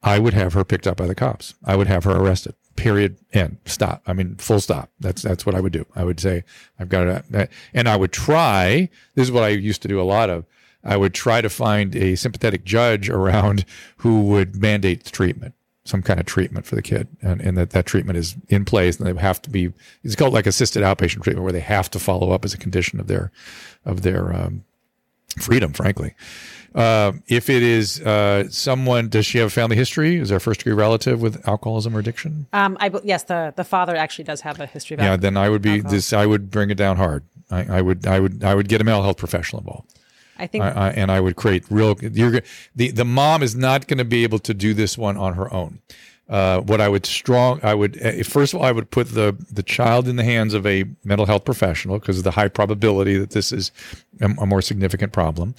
I 0.00 0.20
would 0.20 0.32
have 0.32 0.52
her 0.52 0.64
picked 0.64 0.86
up 0.86 0.96
by 0.96 1.08
the 1.08 1.14
cops. 1.16 1.54
I 1.64 1.74
would 1.74 1.88
have 1.88 2.04
her 2.04 2.12
arrested. 2.12 2.54
Period. 2.76 3.16
End. 3.32 3.56
Stop. 3.64 4.02
I 4.06 4.12
mean, 4.12 4.36
full 4.36 4.60
stop. 4.60 4.90
That's 5.00 5.22
that's 5.22 5.44
what 5.44 5.56
I 5.56 5.60
would 5.60 5.72
do. 5.72 5.84
I 5.96 6.04
would 6.04 6.20
say 6.20 6.44
I've 6.78 6.88
got 6.88 7.04
to, 7.32 7.48
and 7.74 7.88
I 7.88 7.96
would 7.96 8.12
try. 8.12 8.88
This 9.16 9.24
is 9.24 9.32
what 9.32 9.42
I 9.42 9.48
used 9.48 9.82
to 9.82 9.88
do 9.88 10.00
a 10.00 10.02
lot 10.06 10.30
of. 10.30 10.44
I 10.84 10.96
would 10.96 11.14
try 11.14 11.40
to 11.40 11.50
find 11.50 11.96
a 11.96 12.14
sympathetic 12.14 12.64
judge 12.64 13.10
around 13.10 13.64
who 13.98 14.20
would 14.22 14.54
mandate 14.54 15.04
treatment, 15.06 15.54
some 15.88 16.02
kind 16.02 16.20
of 16.20 16.26
treatment 16.26 16.66
for 16.66 16.74
the 16.76 16.82
kid, 16.82 17.08
and, 17.22 17.40
and 17.40 17.56
that 17.56 17.70
that 17.70 17.86
treatment 17.86 18.18
is 18.18 18.36
in 18.48 18.64
place, 18.64 18.98
and 18.98 19.06
they 19.06 19.20
have 19.20 19.40
to 19.42 19.50
be. 19.50 19.72
It's 20.04 20.14
called 20.14 20.34
like 20.34 20.46
assisted 20.46 20.82
outpatient 20.82 21.22
treatment, 21.22 21.42
where 21.44 21.52
they 21.52 21.60
have 21.60 21.90
to 21.90 21.98
follow 21.98 22.30
up 22.30 22.44
as 22.44 22.52
a 22.54 22.58
condition 22.58 23.00
of 23.00 23.06
their 23.06 23.30
of 23.84 24.02
their 24.02 24.32
um, 24.34 24.64
freedom, 25.40 25.72
frankly. 25.72 26.14
Uh, 26.74 27.12
if 27.28 27.48
it 27.48 27.62
is 27.62 28.00
uh, 28.02 28.44
someone, 28.50 29.08
does 29.08 29.24
she 29.24 29.38
have 29.38 29.46
a 29.48 29.50
family 29.50 29.74
history? 29.76 30.16
Is 30.16 30.28
there 30.28 30.36
a 30.36 30.40
first 30.40 30.60
degree 30.60 30.74
relative 30.74 31.22
with 31.22 31.48
alcoholism 31.48 31.96
or 31.96 32.00
addiction? 32.00 32.46
Um, 32.52 32.76
I 32.78 32.90
yes, 33.02 33.24
the 33.24 33.52
the 33.56 33.64
father 33.64 33.96
actually 33.96 34.24
does 34.24 34.42
have 34.42 34.60
a 34.60 34.66
history 34.66 34.94
of 34.94 35.00
Yeah, 35.00 35.12
alcohol. 35.12 35.22
then 35.22 35.36
I 35.38 35.48
would 35.48 35.62
be 35.62 35.80
this. 35.80 36.12
I 36.12 36.26
would 36.26 36.50
bring 36.50 36.70
it 36.70 36.76
down 36.76 36.98
hard. 36.98 37.24
I, 37.50 37.78
I 37.78 37.80
would, 37.82 38.06
I 38.06 38.20
would, 38.20 38.44
I 38.44 38.54
would 38.54 38.68
get 38.68 38.82
a 38.82 38.84
mental 38.84 39.02
health 39.02 39.16
professional 39.16 39.60
involved, 39.60 39.97
I 40.38 40.46
think 40.46 40.64
I, 40.64 40.70
I, 40.70 40.88
and 40.90 41.10
I 41.10 41.20
would 41.20 41.36
create 41.36 41.64
real. 41.70 41.94
The 41.94 42.42
the 42.74 43.04
mom 43.04 43.42
is 43.42 43.54
not 43.54 43.86
going 43.86 43.98
to 43.98 44.04
be 44.04 44.22
able 44.22 44.38
to 44.40 44.54
do 44.54 44.74
this 44.74 44.96
one 44.96 45.16
on 45.16 45.34
her 45.34 45.52
own. 45.52 45.80
Uh, 46.28 46.60
what 46.60 46.78
I 46.80 46.88
would 46.88 47.06
strong, 47.06 47.58
I 47.62 47.74
would 47.74 48.00
uh, 48.02 48.22
first 48.22 48.52
of 48.52 48.60
all, 48.60 48.66
I 48.66 48.72
would 48.72 48.90
put 48.90 49.14
the 49.14 49.36
the 49.50 49.62
child 49.62 50.06
in 50.06 50.16
the 50.16 50.24
hands 50.24 50.52
of 50.54 50.66
a 50.66 50.84
mental 51.02 51.26
health 51.26 51.44
professional 51.44 51.98
because 51.98 52.18
of 52.18 52.24
the 52.24 52.32
high 52.32 52.48
probability 52.48 53.16
that 53.16 53.30
this 53.30 53.50
is 53.50 53.72
a, 54.20 54.26
a 54.38 54.46
more 54.46 54.60
significant 54.60 55.12
problem. 55.12 55.54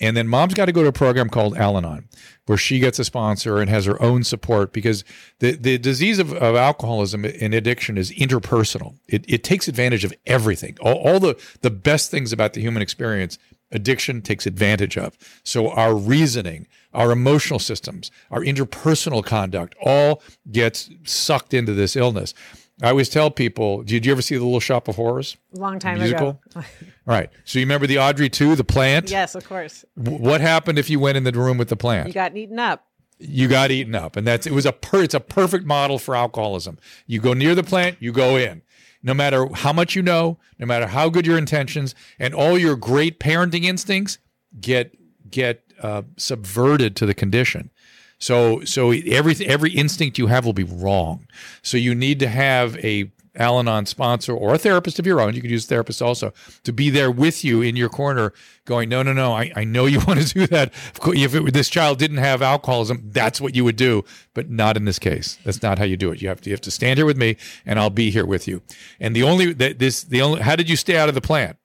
And 0.00 0.16
then 0.16 0.28
mom's 0.28 0.54
got 0.54 0.64
to 0.64 0.72
go 0.72 0.82
to 0.82 0.88
a 0.88 0.92
program 0.92 1.28
called 1.28 1.56
Al 1.56 1.76
Anon, 1.76 2.08
where 2.46 2.56
she 2.56 2.78
gets 2.78 2.98
a 2.98 3.04
sponsor 3.04 3.58
and 3.58 3.68
has 3.68 3.84
her 3.84 4.00
own 4.02 4.24
support 4.24 4.72
because 4.72 5.04
the, 5.40 5.52
the 5.52 5.76
disease 5.76 6.18
of, 6.18 6.32
of 6.32 6.56
alcoholism 6.56 7.24
and 7.26 7.52
addiction 7.52 7.98
is 7.98 8.10
interpersonal. 8.12 8.94
It, 9.06 9.26
it 9.28 9.44
takes 9.44 9.68
advantage 9.68 10.04
of 10.04 10.14
everything. 10.26 10.78
All, 10.80 10.94
all 10.94 11.20
the, 11.20 11.38
the 11.60 11.70
best 11.70 12.10
things 12.10 12.32
about 12.32 12.54
the 12.54 12.62
human 12.62 12.80
experience, 12.82 13.38
addiction 13.72 14.22
takes 14.22 14.46
advantage 14.46 14.96
of. 14.98 15.16
So 15.44 15.70
our 15.70 15.94
reasoning, 15.94 16.66
our 16.92 17.10
emotional 17.12 17.58
systems, 17.58 18.10
our 18.30 18.40
interpersonal 18.40 19.24
conduct 19.24 19.74
all 19.84 20.22
gets 20.50 20.90
sucked 21.04 21.54
into 21.54 21.72
this 21.74 21.96
illness. 21.96 22.34
I 22.82 22.88
always 22.88 23.10
tell 23.10 23.30
people, 23.30 23.82
did 23.82 24.06
you 24.06 24.12
ever 24.12 24.22
see 24.22 24.36
the 24.36 24.44
Little 24.44 24.58
Shop 24.58 24.88
of 24.88 24.96
Horrors? 24.96 25.36
long 25.52 25.78
time 25.78 25.98
musical? 25.98 26.28
ago. 26.30 26.40
All 26.56 26.64
right. 27.06 27.28
So 27.44 27.58
you 27.58 27.66
remember 27.66 27.86
the 27.86 27.98
Audrey 27.98 28.30
2, 28.30 28.56
the 28.56 28.64
plant? 28.64 29.10
yes, 29.10 29.34
of 29.34 29.46
course. 29.46 29.84
What 29.96 30.40
happened 30.40 30.78
if 30.78 30.88
you 30.88 30.98
went 30.98 31.18
in 31.18 31.24
the 31.24 31.32
room 31.32 31.58
with 31.58 31.68
the 31.68 31.76
plant? 31.76 32.08
You 32.08 32.14
got 32.14 32.34
eaten 32.34 32.58
up. 32.58 32.86
you 33.18 33.48
got 33.48 33.70
eaten 33.70 33.94
up 33.94 34.16
and 34.16 34.26
that's 34.26 34.46
it 34.46 34.52
was 34.52 34.64
a 34.64 34.72
per, 34.72 35.02
it's 35.02 35.12
a 35.12 35.20
perfect 35.20 35.66
model 35.66 35.98
for 35.98 36.16
alcoholism 36.16 36.78
you 37.06 37.20
go 37.20 37.34
near 37.34 37.54
the 37.54 37.62
plant 37.62 37.98
you 38.00 38.12
go 38.12 38.38
in 38.38 38.62
no 39.02 39.14
matter 39.14 39.46
how 39.54 39.72
much 39.72 39.94
you 39.94 40.02
know 40.02 40.38
no 40.58 40.66
matter 40.66 40.86
how 40.86 41.08
good 41.08 41.26
your 41.26 41.38
intentions 41.38 41.94
and 42.18 42.34
all 42.34 42.58
your 42.58 42.76
great 42.76 43.18
parenting 43.18 43.64
instincts 43.64 44.18
get 44.60 44.96
get 45.30 45.62
uh, 45.82 46.02
subverted 46.16 46.96
to 46.96 47.06
the 47.06 47.14
condition. 47.14 47.70
So 48.18 48.62
so 48.64 48.90
every 48.90 49.34
every 49.46 49.70
instinct 49.72 50.18
you 50.18 50.26
have 50.26 50.44
will 50.44 50.52
be 50.52 50.64
wrong. 50.64 51.26
So 51.62 51.76
you 51.76 51.94
need 51.94 52.20
to 52.20 52.28
have 52.28 52.76
a 52.84 53.10
Al-Anon 53.36 53.86
sponsor 53.86 54.34
or 54.34 54.54
a 54.54 54.58
therapist 54.58 54.98
of 54.98 55.06
your 55.06 55.20
own, 55.20 55.34
you 55.34 55.40
could 55.40 55.50
use 55.50 55.64
a 55.64 55.68
therapist 55.68 56.02
also, 56.02 56.32
to 56.64 56.72
be 56.72 56.90
there 56.90 57.10
with 57.10 57.44
you 57.44 57.62
in 57.62 57.76
your 57.76 57.88
corner 57.88 58.32
going, 58.64 58.88
no, 58.88 59.02
no, 59.02 59.12
no, 59.12 59.32
I, 59.32 59.52
I 59.54 59.64
know 59.64 59.86
you 59.86 60.00
want 60.06 60.20
to 60.20 60.34
do 60.34 60.46
that. 60.48 60.72
Of 60.90 61.00
course, 61.00 61.18
If 61.18 61.34
it, 61.34 61.52
this 61.54 61.68
child 61.68 61.98
didn't 61.98 62.18
have 62.18 62.42
alcoholism, 62.42 63.02
that's 63.12 63.40
what 63.40 63.54
you 63.54 63.64
would 63.64 63.76
do, 63.76 64.04
but 64.34 64.50
not 64.50 64.76
in 64.76 64.84
this 64.84 64.98
case. 64.98 65.38
That's 65.44 65.62
not 65.62 65.78
how 65.78 65.84
you 65.84 65.96
do 65.96 66.10
it. 66.12 66.20
You 66.20 66.28
have 66.28 66.40
to, 66.42 66.50
you 66.50 66.54
have 66.54 66.60
to 66.62 66.70
stand 66.70 66.98
here 66.98 67.06
with 67.06 67.16
me 67.16 67.36
and 67.64 67.78
I'll 67.78 67.90
be 67.90 68.10
here 68.10 68.26
with 68.26 68.48
you. 68.48 68.62
And 68.98 69.14
the 69.14 69.22
only, 69.22 69.52
that 69.54 69.78
this, 69.78 70.02
the 70.02 70.22
only, 70.22 70.40
how 70.42 70.56
did 70.56 70.68
you 70.68 70.76
stay 70.76 70.96
out 70.96 71.08
of 71.08 71.14
the 71.14 71.20
plant? 71.20 71.56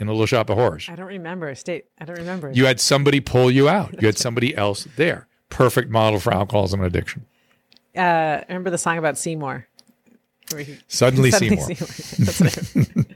in 0.00 0.06
the 0.06 0.12
Little 0.12 0.26
Shop 0.26 0.48
of 0.48 0.56
Horrors. 0.56 0.86
I 0.88 0.94
don't 0.94 1.08
remember. 1.08 1.52
State. 1.56 1.86
I 1.98 2.04
don't 2.04 2.18
remember. 2.18 2.52
You 2.54 2.66
had 2.66 2.78
somebody 2.78 3.18
pull 3.18 3.50
you 3.50 3.68
out. 3.68 4.00
You 4.00 4.06
had 4.06 4.16
somebody 4.16 4.56
else 4.56 4.86
there. 4.94 5.26
Perfect 5.50 5.90
model 5.90 6.20
for 6.20 6.32
alcoholism 6.32 6.78
and 6.78 6.86
addiction. 6.86 7.26
uh, 7.96 8.42
remember 8.48 8.70
the 8.70 8.78
song 8.78 8.98
about 8.98 9.18
Seymour. 9.18 9.66
Suddenly, 10.48 10.78
Suddenly 10.88 11.30
Seymour. 11.30 11.66
That's 11.68 12.40
what 12.40 12.58
I 12.58 12.70
remember. 12.74 13.14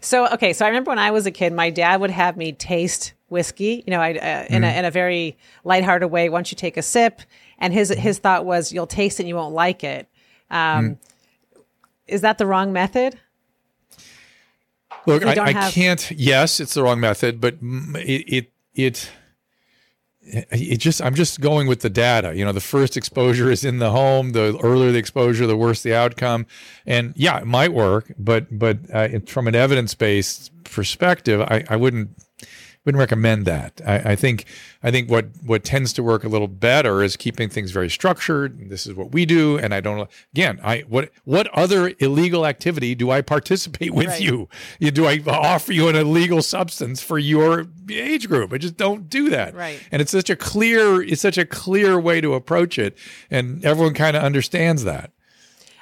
so 0.00 0.26
okay, 0.34 0.52
so 0.52 0.64
I 0.64 0.68
remember 0.68 0.90
when 0.90 0.98
I 0.98 1.10
was 1.10 1.26
a 1.26 1.30
kid, 1.30 1.52
my 1.52 1.70
dad 1.70 2.00
would 2.00 2.10
have 2.10 2.36
me 2.36 2.52
taste 2.52 3.12
whiskey. 3.28 3.82
You 3.86 3.92
know, 3.92 4.00
I 4.00 4.10
uh, 4.14 4.46
in 4.50 4.62
Mm. 4.62 4.74
a 4.74 4.78
in 4.78 4.84
a 4.84 4.90
very 4.90 5.36
lighthearted 5.64 6.10
way. 6.10 6.28
Once 6.28 6.50
you 6.50 6.56
take 6.56 6.76
a 6.76 6.82
sip, 6.82 7.20
and 7.58 7.72
his 7.72 7.88
his 7.90 8.18
thought 8.18 8.44
was, 8.44 8.72
you'll 8.72 8.86
taste 8.86 9.20
it, 9.20 9.22
and 9.24 9.28
you 9.28 9.36
won't 9.36 9.54
like 9.54 9.84
it. 9.84 10.08
Um, 10.50 10.58
Mm. 10.58 10.98
Is 12.08 12.20
that 12.22 12.36
the 12.36 12.46
wrong 12.46 12.72
method? 12.72 13.18
Look, 15.06 15.24
I, 15.24 15.40
I 15.42 15.52
have- 15.52 15.72
can't. 15.72 16.10
Yes, 16.14 16.60
it's 16.60 16.74
the 16.74 16.82
wrong 16.82 17.00
method, 17.00 17.40
but 17.40 17.62
mm, 17.62 17.96
it 18.04 18.24
it 18.28 18.52
it 18.74 19.10
it 20.24 20.76
just 20.76 21.02
I'm 21.02 21.14
just 21.14 21.40
going 21.40 21.66
with 21.66 21.80
the 21.80 21.90
data. 21.90 22.34
You 22.34 22.44
know, 22.44 22.52
the 22.52 22.60
first 22.60 22.96
exposure 22.96 23.50
is 23.50 23.64
in 23.64 23.78
the 23.78 23.90
home. 23.90 24.32
The 24.32 24.58
earlier 24.62 24.92
the 24.92 24.98
exposure, 24.98 25.46
the 25.46 25.56
worse 25.56 25.82
the 25.82 25.94
outcome. 25.94 26.46
And 26.86 27.12
yeah, 27.16 27.38
it 27.38 27.46
might 27.46 27.72
work, 27.72 28.12
but 28.18 28.46
but 28.56 28.78
uh, 28.92 29.20
from 29.26 29.48
an 29.48 29.54
evidence 29.54 29.94
based 29.94 30.50
perspective, 30.64 31.40
I, 31.40 31.64
I 31.68 31.76
wouldn't 31.76 32.10
wouldn't 32.84 32.98
recommend 32.98 33.46
that. 33.46 33.80
I, 33.86 34.12
I 34.12 34.16
think 34.16 34.44
I 34.82 34.90
think 34.90 35.08
what 35.10 35.26
what 35.44 35.62
tends 35.64 35.92
to 35.94 36.02
work 36.02 36.24
a 36.24 36.28
little 36.28 36.48
better 36.48 37.02
is 37.02 37.16
keeping 37.16 37.48
things 37.48 37.70
very 37.70 37.88
structured. 37.88 38.70
This 38.70 38.86
is 38.86 38.94
what 38.94 39.12
we 39.12 39.24
do, 39.24 39.56
and 39.58 39.72
I 39.72 39.80
don't. 39.80 40.08
Again, 40.32 40.58
I 40.64 40.80
what 40.88 41.10
what 41.24 41.46
other 41.48 41.92
illegal 42.00 42.44
activity 42.46 42.94
do 42.94 43.10
I 43.10 43.20
participate 43.22 43.94
with 43.94 44.08
Right. 44.08 44.20
you? 44.20 44.48
You- 44.80 44.90
Do 44.90 45.06
I 45.06 45.22
offer 45.26 45.72
you 45.72 45.88
an 45.88 45.96
illegal 45.96 46.42
substance 46.42 47.00
for 47.00 47.18
your 47.18 47.66
age 47.90 48.28
group? 48.28 48.52
I 48.52 48.58
just 48.58 48.76
don't 48.76 49.08
do 49.08 49.30
that. 49.30 49.54
Right. 49.54 49.80
And 49.92 50.02
it's 50.02 50.10
such 50.10 50.28
a 50.30 50.36
clear 50.36 51.00
it's 51.02 51.22
such 51.22 51.38
a 51.38 51.44
clear 51.46 52.00
way 52.00 52.20
to 52.20 52.34
approach 52.34 52.78
it, 52.78 52.96
and 53.30 53.64
everyone 53.64 53.94
kind 53.94 54.16
of 54.16 54.22
understands 54.24 54.84
that. 54.84 55.12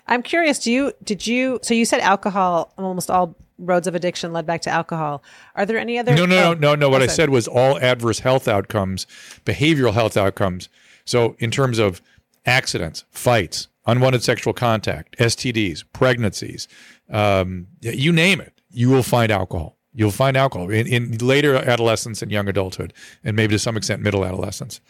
I'm 0.06 0.22
curious. 0.22 0.58
Do 0.58 0.70
you 0.72 0.92
did 1.02 1.26
you? 1.26 1.60
So 1.62 1.72
you 1.72 1.84
said 1.84 2.00
alcohol. 2.00 2.74
Almost 2.76 3.10
all 3.10 3.36
roads 3.60 3.86
of 3.86 3.94
addiction 3.94 4.32
led 4.32 4.46
back 4.46 4.62
to 4.62 4.70
alcohol. 4.70 5.22
Are 5.54 5.66
there 5.66 5.78
any 5.78 5.98
other? 5.98 6.14
No, 6.14 6.26
no, 6.26 6.50
oh, 6.50 6.54
no, 6.54 6.54
no, 6.54 6.74
no. 6.74 6.88
What 6.88 7.02
oh, 7.02 7.04
I 7.04 7.08
said 7.08 7.30
was 7.30 7.46
all 7.46 7.78
adverse 7.78 8.20
health 8.20 8.48
outcomes, 8.48 9.06
behavioral 9.44 9.92
health 9.92 10.16
outcomes. 10.16 10.68
So, 11.04 11.36
in 11.38 11.50
terms 11.50 11.78
of 11.78 12.02
accidents, 12.46 13.04
fights, 13.10 13.68
unwanted 13.86 14.22
sexual 14.22 14.52
contact, 14.52 15.16
STDs, 15.18 15.84
pregnancies, 15.92 16.68
um, 17.10 17.66
you 17.80 18.12
name 18.12 18.40
it, 18.40 18.60
you 18.70 18.88
will 18.88 19.02
find 19.02 19.30
alcohol. 19.30 19.76
You'll 19.92 20.12
find 20.12 20.36
alcohol 20.36 20.70
in, 20.70 20.86
in 20.86 21.18
later 21.18 21.56
adolescence 21.56 22.22
and 22.22 22.30
young 22.30 22.48
adulthood, 22.48 22.92
and 23.24 23.34
maybe 23.36 23.54
to 23.54 23.58
some 23.58 23.76
extent 23.76 24.02
middle 24.02 24.24
adolescence. 24.24 24.80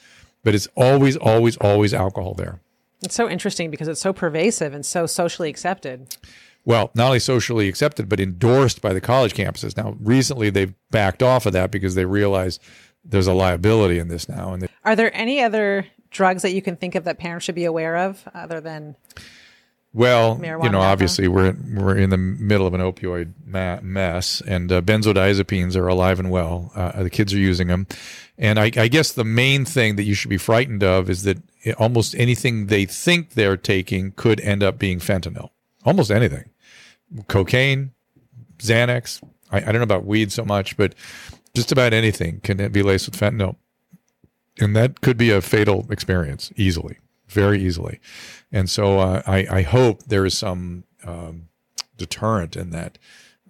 But 0.44 0.54
it's 0.54 0.68
always, 0.76 1.16
always, 1.16 1.56
always 1.56 1.94
alcohol 1.94 2.34
there. 2.34 2.60
It's 3.02 3.14
so 3.14 3.28
interesting 3.28 3.70
because 3.70 3.88
it's 3.88 4.00
so 4.00 4.12
pervasive 4.12 4.74
and 4.74 4.84
so 4.84 5.06
socially 5.06 5.48
accepted. 5.48 6.14
Well, 6.64 6.90
not 6.94 7.06
only 7.06 7.18
socially 7.18 7.68
accepted, 7.68 8.08
but 8.08 8.20
endorsed 8.20 8.80
by 8.82 8.92
the 8.92 9.00
college 9.00 9.34
campuses. 9.34 9.76
Now, 9.76 9.96
recently 10.00 10.50
they've 10.50 10.74
backed 10.90 11.22
off 11.22 11.46
of 11.46 11.52
that 11.52 11.70
because 11.70 11.94
they 11.94 12.04
realize 12.04 12.58
there's 13.04 13.26
a 13.26 13.32
liability 13.32 13.98
in 13.98 14.08
this 14.08 14.28
now. 14.28 14.52
And 14.52 14.62
they, 14.62 14.68
Are 14.84 14.96
there 14.96 15.14
any 15.16 15.40
other 15.40 15.86
drugs 16.10 16.42
that 16.42 16.52
you 16.52 16.62
can 16.62 16.76
think 16.76 16.94
of 16.94 17.04
that 17.04 17.18
parents 17.18 17.44
should 17.44 17.54
be 17.54 17.64
aware 17.64 17.96
of 17.96 18.28
other 18.34 18.60
than 18.60 18.96
well, 19.92 20.36
Marijuana, 20.36 20.64
you 20.64 20.70
know, 20.70 20.80
obviously 20.80 21.26
we're 21.26 21.52
we're 21.74 21.96
in 21.96 22.10
the 22.10 22.16
middle 22.16 22.66
of 22.66 22.74
an 22.74 22.80
opioid 22.80 23.32
ma- 23.44 23.80
mess, 23.82 24.40
and 24.40 24.70
uh, 24.70 24.80
benzodiazepines 24.82 25.74
are 25.74 25.88
alive 25.88 26.20
and 26.20 26.30
well. 26.30 26.70
Uh, 26.76 27.02
the 27.02 27.10
kids 27.10 27.34
are 27.34 27.38
using 27.38 27.66
them, 27.66 27.88
and 28.38 28.60
I, 28.60 28.70
I 28.76 28.86
guess 28.86 29.12
the 29.12 29.24
main 29.24 29.64
thing 29.64 29.96
that 29.96 30.04
you 30.04 30.14
should 30.14 30.30
be 30.30 30.38
frightened 30.38 30.84
of 30.84 31.10
is 31.10 31.24
that 31.24 31.38
almost 31.76 32.14
anything 32.14 32.66
they 32.66 32.84
think 32.84 33.30
they're 33.30 33.56
taking 33.56 34.12
could 34.12 34.40
end 34.40 34.62
up 34.62 34.78
being 34.78 35.00
fentanyl. 35.00 35.50
Almost 35.84 36.10
anything, 36.10 36.50
cocaine, 37.28 37.92
Xanax. 38.58 39.22
I, 39.50 39.58
I 39.58 39.60
don't 39.60 39.76
know 39.76 39.82
about 39.82 40.04
weed 40.04 40.30
so 40.30 40.44
much, 40.44 40.76
but 40.76 40.94
just 41.54 41.72
about 41.72 41.92
anything 41.92 42.40
can 42.40 42.70
be 42.70 42.82
laced 42.82 43.06
with 43.10 43.18
fentanyl. 43.18 43.56
And 44.58 44.76
that 44.76 45.00
could 45.00 45.16
be 45.16 45.30
a 45.30 45.40
fatal 45.40 45.86
experience 45.90 46.52
easily, 46.56 46.98
very 47.28 47.62
easily. 47.62 47.98
And 48.52 48.68
so 48.68 48.98
uh, 48.98 49.22
I, 49.26 49.46
I 49.50 49.62
hope 49.62 50.04
there 50.04 50.26
is 50.26 50.36
some 50.36 50.84
um, 51.04 51.48
deterrent 51.96 52.56
in 52.56 52.70
that. 52.70 52.98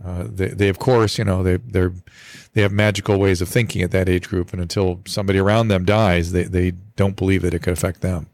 Uh, 0.03 0.25
they, 0.29 0.49
they, 0.49 0.69
of 0.69 0.79
course, 0.79 1.19
you 1.19 1.25
know, 1.25 1.43
they, 1.43 1.57
they're, 1.57 1.93
they 2.53 2.63
have 2.63 2.73
magical 2.73 3.19
ways 3.19 3.43
of 3.43 3.49
thinking 3.49 3.83
at 3.83 3.91
that 3.91 4.09
age 4.09 4.29
group. 4.29 4.53
And 4.53 4.63
until 4.63 5.01
somebody 5.07 5.39
around 5.39 5.69
them 5.69 5.85
dies, 5.85 6.33
they, 6.33 6.45
they 6.45 6.73
don't 6.97 7.17
believe 7.17 7.43
that 7.43 7.55
it 7.55 7.63
could 7.63 7.73
affect 7.73 8.01
them. 8.01 8.29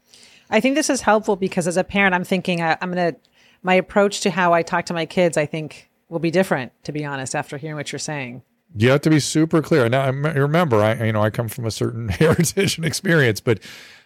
I 0.49 0.61
think 0.61 0.75
this 0.75 0.89
is 0.89 1.01
helpful 1.01 1.35
because 1.35 1.67
as 1.67 1.75
a 1.75 1.83
parent, 1.83 2.15
I'm 2.15 2.23
thinking 2.23 2.61
I, 2.61 2.77
I'm 2.79 2.91
going 2.93 3.13
to, 3.13 3.19
my 3.67 3.73
approach 3.73 4.21
to 4.21 4.31
how 4.31 4.53
I 4.53 4.63
talk 4.63 4.85
to 4.85 4.93
my 4.93 5.05
kids, 5.05 5.35
I 5.35 5.45
think 5.45 5.91
will 6.07 6.19
be 6.19 6.31
different, 6.31 6.71
to 6.85 6.93
be 6.93 7.03
honest, 7.03 7.35
after 7.35 7.57
hearing 7.57 7.75
what 7.75 7.91
you're 7.91 7.99
saying. 7.99 8.41
You 8.73 8.89
have 8.91 9.01
to 9.01 9.09
be 9.09 9.19
super 9.19 9.61
clear. 9.61 9.89
Now, 9.89 10.09
remember, 10.09 10.81
I 10.81 11.03
you 11.03 11.11
know 11.11 11.21
I 11.21 11.29
come 11.29 11.49
from 11.49 11.65
a 11.65 11.71
certain 11.71 12.07
heritage 12.23 12.77
and 12.77 12.85
experience, 12.85 13.41
but 13.41 13.59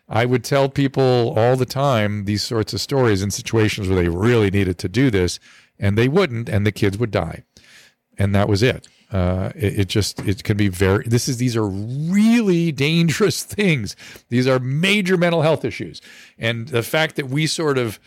I 0.09 0.25
would 0.25 0.43
tell 0.43 0.67
people 0.67 1.33
all 1.37 1.55
the 1.55 1.65
time 1.65 2.25
these 2.25 2.41
sorts 2.41 2.73
of 2.73 2.81
stories 2.81 3.21
in 3.21 3.29
situations 3.29 3.87
where 3.87 4.01
they 4.01 4.09
really 4.09 4.49
needed 4.49 4.79
to 4.79 4.89
do 4.89 5.11
this, 5.11 5.39
and 5.79 5.95
they 5.95 6.07
wouldn't, 6.07 6.49
and 6.49 6.65
the 6.65 6.71
kids 6.71 6.97
would 6.97 7.11
die, 7.11 7.43
and 8.17 8.33
that 8.33 8.49
was 8.49 8.63
it. 8.63 8.87
Uh, 9.11 9.51
it, 9.55 9.81
it 9.81 9.87
just 9.89 10.25
it 10.27 10.43
can 10.43 10.57
be 10.57 10.69
very. 10.69 11.03
This 11.05 11.27
is 11.29 11.37
these 11.37 11.55
are 11.55 11.67
really 11.67 12.71
dangerous 12.71 13.43
things. 13.57 13.95
These 14.29 14.47
are 14.47 14.57
major 14.57 15.17
mental 15.17 15.43
health 15.43 15.63
issues, 15.63 16.01
and 16.39 16.67
the 16.67 16.81
fact 16.81 17.15
that 17.17 17.29
we 17.29 17.45
sort 17.45 17.77
of 17.77 17.99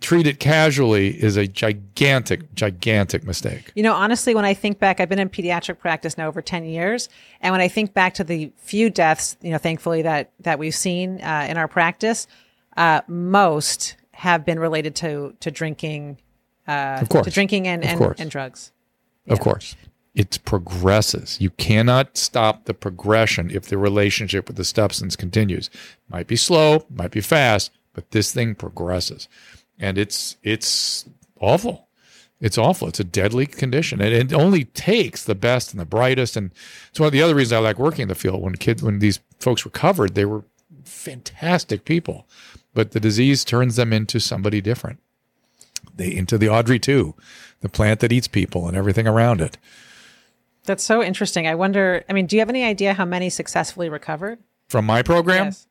treat 0.00 0.26
it 0.26 0.38
casually 0.38 1.10
is 1.22 1.36
a 1.36 1.46
gigantic, 1.46 2.54
gigantic 2.54 3.24
mistake. 3.24 3.72
You 3.74 3.82
know, 3.82 3.94
honestly, 3.94 4.34
when 4.34 4.44
I 4.44 4.54
think 4.54 4.78
back, 4.78 5.00
I've 5.00 5.08
been 5.08 5.18
in 5.18 5.30
pediatric 5.30 5.78
practice 5.78 6.18
now 6.18 6.28
over 6.28 6.42
10 6.42 6.64
years. 6.64 7.08
And 7.40 7.52
when 7.52 7.60
I 7.60 7.68
think 7.68 7.94
back 7.94 8.14
to 8.14 8.24
the 8.24 8.52
few 8.56 8.90
deaths, 8.90 9.36
you 9.40 9.50
know, 9.50 9.58
thankfully 9.58 10.02
that, 10.02 10.32
that 10.40 10.58
we've 10.58 10.74
seen 10.74 11.20
uh, 11.22 11.46
in 11.48 11.56
our 11.56 11.68
practice, 11.68 12.26
uh, 12.76 13.00
most 13.08 13.96
have 14.12 14.44
been 14.44 14.58
related 14.58 14.94
to, 14.96 15.34
to 15.40 15.50
drinking, 15.50 16.18
uh, 16.68 16.98
Of 17.00 17.08
course. 17.08 17.24
to 17.24 17.30
drinking 17.32 17.66
and, 17.66 17.82
and, 17.82 18.14
and 18.18 18.30
drugs. 18.30 18.72
Of 19.26 19.40
course. 19.40 19.74
It 20.14 20.38
progresses. 20.44 21.40
You 21.40 21.48
cannot 21.50 22.18
stop 22.18 22.66
the 22.66 22.74
progression 22.74 23.50
if 23.50 23.64
the 23.64 23.78
relationship 23.78 24.46
with 24.46 24.56
the 24.56 24.64
substance 24.64 25.16
continues. 25.16 25.70
Might 26.10 26.26
be 26.26 26.36
slow, 26.36 26.84
might 26.90 27.12
be 27.12 27.22
fast, 27.22 27.72
but 27.94 28.10
this 28.10 28.32
thing 28.32 28.54
progresses. 28.54 29.28
And 29.82 29.98
it's 29.98 30.36
it's 30.42 31.04
awful. 31.40 31.88
It's 32.40 32.56
awful. 32.58 32.88
It's 32.88 32.98
a 33.00 33.04
deadly 33.04 33.46
condition. 33.46 34.00
And 34.00 34.12
it 34.14 34.32
only 34.32 34.64
takes 34.64 35.22
the 35.24 35.34
best 35.34 35.70
and 35.72 35.80
the 35.80 35.84
brightest. 35.84 36.36
And 36.36 36.50
it's 36.90 36.98
one 36.98 37.06
of 37.08 37.12
the 37.12 37.22
other 37.22 37.34
reasons 37.34 37.52
I 37.52 37.58
like 37.58 37.78
working 37.78 38.02
in 38.02 38.08
the 38.08 38.14
field. 38.14 38.40
When 38.42 38.54
kids 38.56 38.82
when 38.82 38.98
these 39.00 39.20
folks 39.38 39.64
recovered, 39.64 40.14
they 40.14 40.24
were 40.24 40.44
fantastic 40.84 41.84
people. 41.84 42.26
But 42.74 42.92
the 42.92 43.00
disease 43.00 43.44
turns 43.44 43.76
them 43.76 43.92
into 43.92 44.18
somebody 44.18 44.60
different. 44.60 44.98
They 45.94 46.14
into 46.14 46.38
the 46.38 46.48
Audrey 46.48 46.80
II, 46.86 47.12
the 47.60 47.68
plant 47.68 48.00
that 48.00 48.12
eats 48.12 48.28
people 48.28 48.66
and 48.66 48.76
everything 48.76 49.06
around 49.06 49.40
it. 49.40 49.58
That's 50.64 50.84
so 50.84 51.02
interesting. 51.02 51.46
I 51.46 51.54
wonder, 51.56 52.04
I 52.08 52.12
mean, 52.12 52.26
do 52.26 52.36
you 52.36 52.40
have 52.40 52.48
any 52.48 52.64
idea 52.64 52.94
how 52.94 53.04
many 53.04 53.30
successfully 53.30 53.88
recovered? 53.88 54.38
From 54.68 54.86
my 54.86 55.02
program, 55.02 55.46
Yes. 55.46 55.66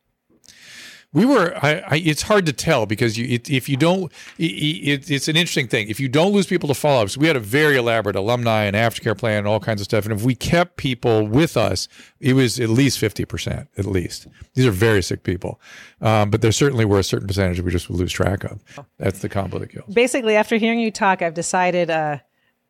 We 1.12 1.26
were. 1.26 1.54
I, 1.62 1.82
I, 1.86 1.96
it's 1.96 2.22
hard 2.22 2.46
to 2.46 2.52
tell 2.52 2.86
because 2.86 3.18
you, 3.18 3.26
it, 3.26 3.50
if 3.50 3.68
you 3.68 3.76
don't, 3.76 4.10
it, 4.38 4.44
it, 4.44 5.10
it's 5.10 5.28
an 5.28 5.36
interesting 5.36 5.68
thing. 5.68 5.88
If 5.88 6.00
you 6.00 6.08
don't 6.08 6.32
lose 6.32 6.46
people 6.46 6.68
to 6.68 6.74
follow 6.74 7.02
ups, 7.02 7.16
we 7.18 7.26
had 7.26 7.36
a 7.36 7.40
very 7.40 7.76
elaborate 7.76 8.16
alumni 8.16 8.64
and 8.64 8.74
aftercare 8.74 9.16
plan 9.16 9.38
and 9.38 9.46
all 9.46 9.60
kinds 9.60 9.80
of 9.80 9.84
stuff. 9.84 10.04
And 10.04 10.12
if 10.12 10.24
we 10.24 10.34
kept 10.34 10.76
people 10.76 11.26
with 11.26 11.56
us, 11.56 11.86
it 12.20 12.32
was 12.32 12.58
at 12.58 12.70
least 12.70 12.98
fifty 12.98 13.24
percent. 13.24 13.68
At 13.76 13.84
least 13.84 14.26
these 14.54 14.66
are 14.66 14.70
very 14.70 15.02
sick 15.02 15.22
people, 15.22 15.60
um, 16.00 16.30
but 16.30 16.40
there 16.40 16.52
certainly 16.52 16.84
were 16.84 16.98
a 16.98 17.04
certain 17.04 17.28
percentage 17.28 17.60
we 17.60 17.70
just 17.70 17.90
would 17.90 17.98
lose 17.98 18.12
track 18.12 18.44
of. 18.44 18.62
That's 18.98 19.20
the 19.20 19.28
combo 19.28 19.58
that 19.58 19.68
kills. 19.68 19.92
Basically, 19.92 20.36
after 20.36 20.56
hearing 20.56 20.80
you 20.80 20.90
talk, 20.90 21.20
I've 21.20 21.34
decided 21.34 21.90
uh, 21.90 22.18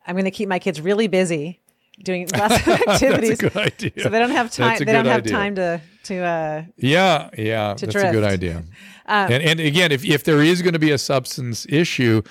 I'm 0.07 0.15
going 0.15 0.25
to 0.25 0.31
keep 0.33 0.49
my 0.49 0.59
kids 0.59 0.81
really 0.81 1.07
busy 1.07 1.61
doing 2.03 2.29
lots 2.37 2.57
of 2.57 2.69
activities. 2.69 3.39
That's 3.39 3.43
a 3.43 3.51
good 3.51 3.57
idea. 3.57 4.03
So 4.03 4.09
they 4.09 4.19
don't 4.19 4.31
have 4.31 4.51
time. 4.51 4.79
They 4.79 4.87
don't 4.87 5.07
have 5.07 5.21
idea. 5.21 5.33
time 5.33 5.55
to 5.57 5.81
to. 6.05 6.23
Uh, 6.23 6.65
Yeah, 6.77 7.31
yeah, 7.37 7.69
that's 7.75 7.83
a 7.83 7.87
good 7.87 8.13
drift. 8.13 8.25
idea. 8.33 8.65
and 9.07 9.43
and 9.43 9.61
again, 9.61 9.93
if 9.93 10.05
if 10.05 10.25
there 10.25 10.43
is 10.43 10.63
going 10.63 10.75
to 10.75 10.79
be 10.79 10.91
a 10.91 10.99
substance 10.99 11.67
issue, 11.69 12.23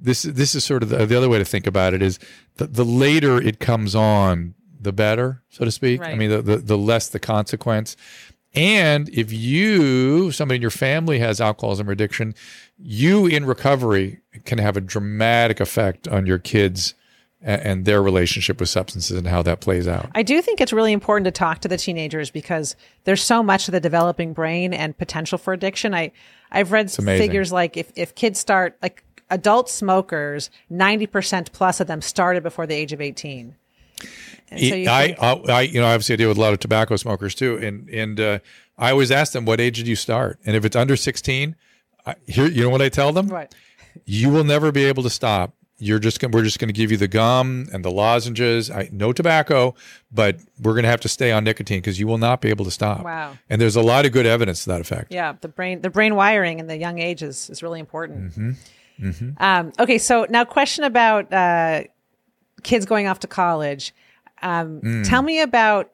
this 0.00 0.22
this 0.22 0.54
is 0.54 0.64
sort 0.64 0.82
of 0.82 0.88
the, 0.88 1.06
the 1.06 1.16
other 1.16 1.28
way 1.28 1.38
to 1.38 1.44
think 1.44 1.66
about 1.66 1.94
it 1.94 2.02
is 2.02 2.18
the, 2.56 2.66
the 2.66 2.84
later 2.84 3.40
it 3.40 3.58
comes 3.60 3.94
on, 3.94 4.54
the 4.80 4.92
better, 4.92 5.42
so 5.50 5.64
to 5.64 5.70
speak. 5.70 6.00
I 6.02 6.14
mean, 6.14 6.30
the, 6.30 6.42
the 6.42 6.56
the 6.56 6.78
less 6.78 7.08
the 7.08 7.18
consequence. 7.20 7.96
And 8.52 9.08
if 9.10 9.32
you, 9.32 10.32
somebody 10.32 10.56
in 10.56 10.62
your 10.62 10.72
family 10.72 11.20
has 11.20 11.40
alcoholism 11.40 11.88
or 11.88 11.92
addiction, 11.92 12.34
you 12.76 13.26
in 13.26 13.44
recovery 13.44 14.22
can 14.44 14.58
have 14.58 14.76
a 14.76 14.80
dramatic 14.80 15.60
effect 15.60 16.08
on 16.08 16.26
your 16.26 16.38
kids' 16.38 16.94
and, 17.42 17.62
and 17.62 17.84
their 17.84 18.02
relationship 18.02 18.60
with 18.60 18.68
substances 18.68 19.16
and 19.16 19.26
how 19.26 19.42
that 19.42 19.60
plays 19.60 19.88
out. 19.88 20.10
I 20.14 20.22
do 20.22 20.40
think 20.42 20.60
it's 20.60 20.72
really 20.72 20.92
important 20.92 21.24
to 21.24 21.30
talk 21.30 21.60
to 21.60 21.68
the 21.68 21.76
teenagers 21.76 22.30
because 22.30 22.76
there's 23.04 23.22
so 23.22 23.42
much 23.42 23.68
of 23.68 23.72
the 23.72 23.80
developing 23.80 24.32
brain 24.32 24.72
and 24.72 24.96
potential 24.96 25.38
for 25.38 25.52
addiction. 25.52 25.94
I 25.94 26.12
I've 26.50 26.72
read 26.72 26.90
figures 26.90 27.52
like 27.52 27.76
if 27.76 27.92
if 27.96 28.14
kids 28.14 28.38
start 28.38 28.76
like 28.82 29.04
adult 29.30 29.70
smokers, 29.70 30.50
90% 30.70 31.52
plus 31.52 31.80
of 31.80 31.86
them 31.86 32.02
started 32.02 32.42
before 32.42 32.66
the 32.66 32.74
age 32.74 32.92
of 32.92 33.00
18. 33.00 33.54
So 34.50 34.56
I, 34.56 35.14
I, 35.20 35.32
I, 35.32 35.60
you 35.62 35.80
know, 35.80 35.86
obviously 35.86 36.14
I 36.14 36.16
deal 36.16 36.28
with 36.28 36.38
a 36.38 36.40
lot 36.40 36.52
of 36.52 36.58
tobacco 36.58 36.96
smokers 36.96 37.36
too. 37.36 37.56
And, 37.58 37.88
and, 37.88 38.18
uh, 38.18 38.38
I 38.76 38.90
always 38.90 39.12
ask 39.12 39.32
them, 39.32 39.44
what 39.44 39.60
age 39.60 39.76
did 39.76 39.86
you 39.86 39.94
start? 39.94 40.38
And 40.44 40.56
if 40.56 40.64
it's 40.64 40.74
under 40.74 40.96
16, 40.96 41.54
I, 42.04 42.14
here, 42.26 42.46
you 42.46 42.64
know 42.64 42.70
what 42.70 42.82
I 42.82 42.88
tell 42.88 43.12
them? 43.12 43.28
Right. 43.28 43.54
You 44.06 44.30
will 44.30 44.42
never 44.42 44.72
be 44.72 44.84
able 44.86 45.02
to 45.04 45.10
stop. 45.10 45.54
You're 45.80 45.98
just 45.98 46.20
going 46.20 46.30
we're 46.30 46.44
just 46.44 46.58
going 46.58 46.68
to 46.68 46.74
give 46.74 46.90
you 46.90 46.96
the 46.98 47.08
gum 47.08 47.68
and 47.72 47.84
the 47.84 47.90
lozenges. 47.90 48.70
I, 48.70 48.90
no 48.92 49.12
tobacco, 49.12 49.74
but 50.12 50.36
we're 50.60 50.74
going 50.74 50.84
to 50.84 50.90
have 50.90 51.00
to 51.00 51.08
stay 51.08 51.32
on 51.32 51.42
nicotine 51.42 51.78
because 51.78 51.98
you 51.98 52.06
will 52.06 52.18
not 52.18 52.40
be 52.42 52.50
able 52.50 52.66
to 52.66 52.70
stop. 52.70 53.02
Wow. 53.02 53.38
And 53.48 53.60
there's 53.60 53.76
a 53.76 53.82
lot 53.82 54.04
of 54.04 54.12
good 54.12 54.26
evidence 54.26 54.64
to 54.64 54.70
that 54.70 54.80
effect. 54.82 55.12
Yeah. 55.12 55.34
The 55.40 55.48
brain, 55.48 55.80
the 55.80 55.90
brain 55.90 56.14
wiring 56.14 56.58
in 56.58 56.66
the 56.66 56.76
young 56.76 56.98
age 56.98 57.22
is, 57.22 57.48
is 57.48 57.62
really 57.62 57.80
important. 57.80 58.32
Mm-hmm. 58.32 58.50
Mm-hmm. 59.02 59.30
Um, 59.42 59.72
okay, 59.78 59.96
so 59.96 60.26
now 60.28 60.44
question 60.44 60.84
about 60.84 61.32
uh, 61.32 61.84
kids 62.62 62.84
going 62.84 63.06
off 63.06 63.20
to 63.20 63.26
college. 63.26 63.94
Um, 64.42 64.80
mm. 64.80 65.08
Tell 65.08 65.22
me 65.22 65.40
about. 65.40 65.90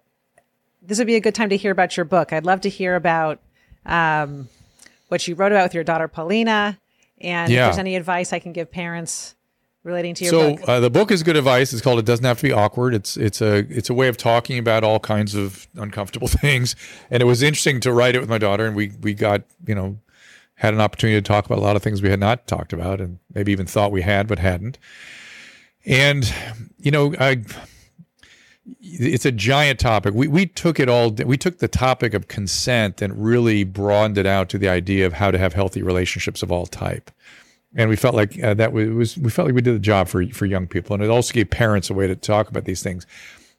This 0.82 0.98
would 0.98 1.06
be 1.06 1.16
a 1.16 1.20
good 1.20 1.34
time 1.34 1.48
to 1.48 1.56
hear 1.56 1.72
about 1.72 1.96
your 1.96 2.04
book. 2.04 2.32
I'd 2.32 2.46
love 2.46 2.60
to 2.60 2.68
hear 2.68 2.94
about 2.94 3.40
um, 3.84 4.48
what 5.08 5.26
you 5.26 5.34
wrote 5.34 5.50
about 5.50 5.64
with 5.64 5.74
your 5.74 5.82
daughter 5.82 6.06
Paulina, 6.06 6.78
and 7.20 7.50
yeah. 7.50 7.66
if 7.66 7.72
there's 7.72 7.78
any 7.78 7.96
advice 7.96 8.32
I 8.32 8.38
can 8.38 8.52
give 8.52 8.70
parents 8.70 9.35
relating 9.86 10.14
to 10.16 10.24
your 10.24 10.30
so, 10.30 10.50
book. 10.50 10.66
So 10.66 10.72
uh, 10.72 10.80
the 10.80 10.90
book 10.90 11.10
is 11.10 11.22
good 11.22 11.36
advice. 11.36 11.72
It's 11.72 11.80
called 11.80 11.98
"It 11.98 12.04
Doesn't 12.04 12.24
Have 12.24 12.38
to 12.38 12.42
Be 12.42 12.52
Awkward." 12.52 12.92
It's 12.92 13.16
it's 13.16 13.40
a 13.40 13.58
it's 13.70 13.88
a 13.88 13.94
way 13.94 14.08
of 14.08 14.16
talking 14.16 14.58
about 14.58 14.84
all 14.84 14.98
kinds 14.98 15.34
of 15.34 15.68
uncomfortable 15.76 16.28
things, 16.42 16.74
and 17.10 17.22
it 17.22 17.26
was 17.26 17.42
interesting 17.42 17.80
to 17.80 17.92
write 17.92 18.16
it 18.16 18.20
with 18.20 18.28
my 18.28 18.38
daughter, 18.38 18.66
and 18.66 18.76
we 18.76 18.92
we 19.00 19.14
got 19.14 19.42
you 19.66 19.74
know 19.74 19.98
had 20.56 20.74
an 20.74 20.80
opportunity 20.80 21.18
to 21.18 21.22
talk 21.22 21.46
about 21.46 21.58
a 21.58 21.62
lot 21.62 21.76
of 21.76 21.82
things 21.82 22.02
we 22.02 22.10
had 22.10 22.20
not 22.20 22.46
talked 22.46 22.72
about 22.72 22.98
and 22.98 23.18
maybe 23.34 23.52
even 23.52 23.66
thought 23.66 23.92
we 23.92 24.00
had 24.00 24.26
but 24.26 24.38
hadn't. 24.38 24.78
And 25.84 26.32
you 26.78 26.90
know, 26.90 27.14
I 27.20 27.44
it's 28.80 29.24
a 29.24 29.32
giant 29.32 29.78
topic. 29.78 30.14
We 30.14 30.26
we 30.26 30.46
took 30.46 30.80
it 30.80 30.88
all. 30.88 31.10
We 31.10 31.36
took 31.36 31.58
the 31.58 31.68
topic 31.68 32.12
of 32.12 32.26
consent 32.26 33.00
and 33.00 33.24
really 33.24 33.62
broadened 33.62 34.18
it 34.18 34.26
out 34.26 34.48
to 34.50 34.58
the 34.58 34.68
idea 34.68 35.06
of 35.06 35.14
how 35.14 35.30
to 35.30 35.38
have 35.38 35.52
healthy 35.52 35.82
relationships 35.82 36.42
of 36.42 36.50
all 36.50 36.66
type. 36.66 37.10
And 37.76 37.90
we 37.90 37.96
felt 37.96 38.14
like 38.14 38.42
uh, 38.42 38.54
that 38.54 38.72
was 38.72 39.18
we 39.18 39.30
felt 39.30 39.46
like 39.46 39.54
we 39.54 39.60
did 39.60 39.74
the 39.74 39.78
job 39.78 40.08
for 40.08 40.26
for 40.28 40.46
young 40.46 40.66
people, 40.66 40.94
and 40.94 41.04
it 41.04 41.10
also 41.10 41.32
gave 41.32 41.50
parents 41.50 41.90
a 41.90 41.94
way 41.94 42.06
to 42.06 42.16
talk 42.16 42.48
about 42.48 42.64
these 42.64 42.82
things. 42.82 43.06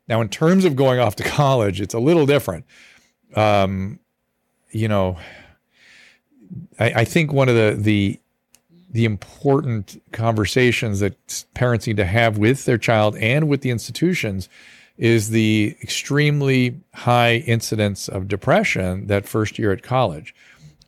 Now, 0.07 0.21
in 0.21 0.29
terms 0.29 0.65
of 0.65 0.75
going 0.75 1.00
off 1.00 1.15
to 1.17 1.24
college, 1.39 1.79
it's 1.79 1.93
a 1.93 2.00
little 2.00 2.25
different. 2.25 2.65
Um, 3.36 4.00
you 4.71 4.88
know, 4.88 5.17
I, 6.79 7.01
I 7.01 7.05
think 7.05 7.31
one 7.31 7.47
of 7.47 7.55
the 7.55 7.77
the 7.79 8.19
the 8.89 9.05
important 9.05 10.01
conversations 10.12 11.00
that 11.01 11.45
parents 11.53 11.86
need 11.86 11.97
to 11.97 12.05
have 12.05 12.38
with 12.38 12.65
their 12.65 12.77
child 12.77 13.15
and 13.17 13.47
with 13.47 13.62
the 13.62 13.69
institutions 13.69 14.50
is 14.97 15.29
the 15.29 15.75
extremely 15.83 16.79
high 16.93 17.36
incidence 17.36 18.07
of 18.07 18.27
depression 18.27 19.07
that 19.07 19.27
first 19.27 19.59
year 19.59 19.71
at 19.71 19.83
college. 19.83 20.33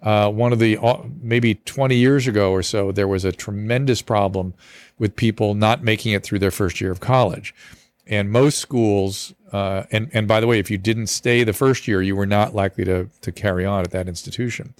Uh, 0.01 0.29
one 0.29 0.53
of 0.53 0.59
the 0.59 0.77
uh, 0.77 0.97
maybe 1.21 1.55
20 1.55 1.95
years 1.95 2.27
ago 2.27 2.51
or 2.51 2.63
so, 2.63 2.91
there 2.91 3.07
was 3.07 3.25
a 3.25 3.31
tremendous 3.31 4.01
problem 4.01 4.53
with 4.97 5.15
people 5.15 5.53
not 5.53 5.83
making 5.83 6.13
it 6.13 6.23
through 6.23 6.39
their 6.39 6.51
first 6.51 6.79
year 6.79 6.91
of 6.91 6.99
college. 6.99 7.53
And 8.07 8.31
most 8.31 8.59
schools, 8.59 9.33
uh, 9.51 9.83
and 9.91 10.09
and 10.13 10.27
by 10.27 10.39
the 10.39 10.47
way, 10.47 10.57
if 10.57 10.71
you 10.71 10.77
didn't 10.77 11.07
stay 11.07 11.43
the 11.43 11.53
first 11.53 11.87
year, 11.87 12.01
you 12.01 12.15
were 12.15 12.25
not 12.25 12.55
likely 12.55 12.83
to 12.85 13.09
to 13.21 13.31
carry 13.31 13.65
on 13.65 13.83
at 13.83 13.91
that 13.91 14.07
institution. 14.07 14.73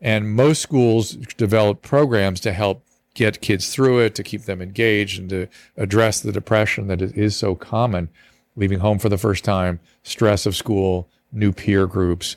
And 0.00 0.34
most 0.34 0.62
schools 0.62 1.12
develop 1.36 1.82
programs 1.82 2.40
to 2.40 2.52
help 2.52 2.82
get 3.14 3.40
kids 3.40 3.72
through 3.72 4.00
it, 4.00 4.14
to 4.14 4.22
keep 4.22 4.42
them 4.42 4.60
engaged, 4.60 5.18
and 5.18 5.30
to 5.30 5.46
address 5.76 6.20
the 6.20 6.32
depression 6.32 6.86
that 6.88 7.00
is 7.00 7.36
so 7.36 7.54
common, 7.54 8.08
leaving 8.56 8.80
home 8.80 8.98
for 8.98 9.08
the 9.08 9.16
first 9.16 9.44
time, 9.44 9.80
stress 10.02 10.44
of 10.44 10.56
school, 10.56 11.08
new 11.32 11.52
peer 11.52 11.86
groups, 11.86 12.36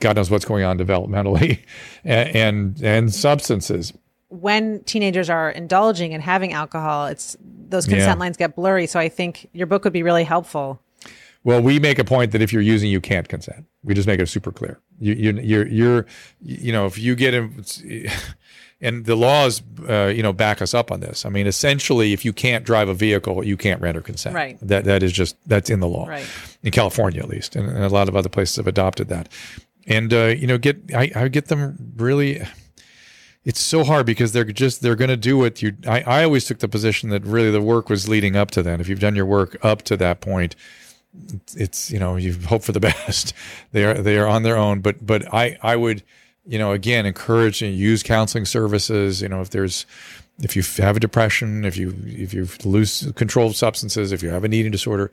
God 0.00 0.16
knows 0.16 0.30
what's 0.30 0.44
going 0.44 0.64
on 0.64 0.78
developmentally, 0.78 1.60
and, 2.04 2.36
and, 2.36 2.82
and 2.82 3.14
substances. 3.14 3.92
When 4.28 4.82
teenagers 4.84 5.28
are 5.28 5.50
indulging 5.50 6.14
and 6.14 6.22
having 6.22 6.52
alcohol, 6.52 7.06
it's 7.06 7.36
those 7.40 7.86
consent 7.86 8.18
yeah. 8.18 8.20
lines 8.20 8.36
get 8.36 8.54
blurry. 8.54 8.86
So 8.86 9.00
I 9.00 9.08
think 9.08 9.48
your 9.52 9.66
book 9.66 9.84
would 9.84 9.92
be 9.92 10.02
really 10.02 10.24
helpful. 10.24 10.80
Well, 11.42 11.62
we 11.62 11.78
make 11.78 11.98
a 11.98 12.04
point 12.04 12.32
that 12.32 12.42
if 12.42 12.52
you're 12.52 12.62
using, 12.62 12.90
you 12.90 13.00
can't 13.00 13.28
consent. 13.28 13.64
We 13.82 13.94
just 13.94 14.06
make 14.06 14.20
it 14.20 14.26
super 14.26 14.52
clear. 14.52 14.78
You, 14.98 15.14
you, 15.14 15.32
you're, 15.40 15.66
you're, 15.66 16.06
you 16.42 16.72
know, 16.72 16.86
if 16.86 16.98
you 16.98 17.14
get 17.16 17.32
in, 17.32 17.64
and 18.80 19.04
the 19.04 19.16
laws, 19.16 19.62
uh, 19.88 20.06
you 20.06 20.22
know, 20.22 20.32
back 20.32 20.60
us 20.60 20.74
up 20.74 20.90
on 20.90 21.00
this. 21.00 21.24
I 21.24 21.30
mean, 21.30 21.46
essentially, 21.46 22.12
if 22.12 22.24
you 22.24 22.32
can't 22.32 22.64
drive 22.64 22.88
a 22.88 22.94
vehicle, 22.94 23.44
you 23.44 23.56
can't 23.56 23.80
render 23.80 24.00
consent. 24.00 24.34
Right. 24.34 24.58
That 24.60 24.84
that 24.84 25.02
is 25.02 25.12
just 25.12 25.36
that's 25.46 25.70
in 25.70 25.80
the 25.80 25.88
law. 25.88 26.06
Right. 26.06 26.26
In 26.62 26.72
California, 26.72 27.20
at 27.20 27.28
least, 27.28 27.56
and, 27.56 27.68
and 27.68 27.84
a 27.84 27.88
lot 27.88 28.08
of 28.08 28.16
other 28.16 28.28
places 28.28 28.56
have 28.56 28.66
adopted 28.66 29.08
that. 29.08 29.28
And 29.86 30.12
uh, 30.12 30.26
you 30.26 30.46
know, 30.46 30.58
get 30.58 30.94
I, 30.94 31.10
I 31.14 31.28
get 31.28 31.46
them 31.46 31.92
really. 31.96 32.42
It's 33.42 33.60
so 33.60 33.84
hard 33.84 34.04
because 34.04 34.32
they're 34.32 34.44
just 34.44 34.82
they're 34.82 34.96
going 34.96 35.08
to 35.08 35.16
do 35.16 35.38
what 35.38 35.62
you. 35.62 35.74
I, 35.86 36.02
I 36.02 36.24
always 36.24 36.44
took 36.44 36.58
the 36.58 36.68
position 36.68 37.08
that 37.10 37.24
really 37.24 37.50
the 37.50 37.62
work 37.62 37.88
was 37.88 38.08
leading 38.08 38.36
up 38.36 38.50
to 38.52 38.62
that. 38.62 38.80
If 38.80 38.88
you've 38.88 39.00
done 39.00 39.16
your 39.16 39.26
work 39.26 39.56
up 39.64 39.82
to 39.84 39.96
that 39.96 40.20
point, 40.20 40.56
it's 41.56 41.90
you 41.90 41.98
know 41.98 42.16
you 42.16 42.34
hope 42.34 42.62
for 42.62 42.72
the 42.72 42.80
best. 43.06 43.32
They 43.72 43.84
are 43.84 43.94
they 43.94 44.18
are 44.18 44.26
on 44.26 44.42
their 44.42 44.56
own, 44.56 44.80
but 44.80 45.04
but 45.04 45.32
I 45.32 45.58
I 45.62 45.76
would 45.76 46.02
you 46.44 46.58
know 46.58 46.72
again 46.72 47.06
encourage 47.06 47.62
and 47.62 47.74
use 47.74 48.02
counseling 48.02 48.44
services. 48.44 49.22
You 49.22 49.28
know 49.28 49.40
if 49.40 49.50
there's 49.50 49.86
if 50.42 50.56
you 50.56 50.62
have 50.82 50.96
a 50.96 51.00
depression, 51.00 51.64
if 51.64 51.76
you 51.76 51.94
if 52.04 52.32
you 52.32 52.48
lose 52.64 53.10
control 53.16 53.48
of 53.48 53.56
substances, 53.56 54.12
if 54.12 54.22
you 54.22 54.30
have 54.30 54.44
an 54.44 54.52
eating 54.52 54.72
disorder, 54.72 55.10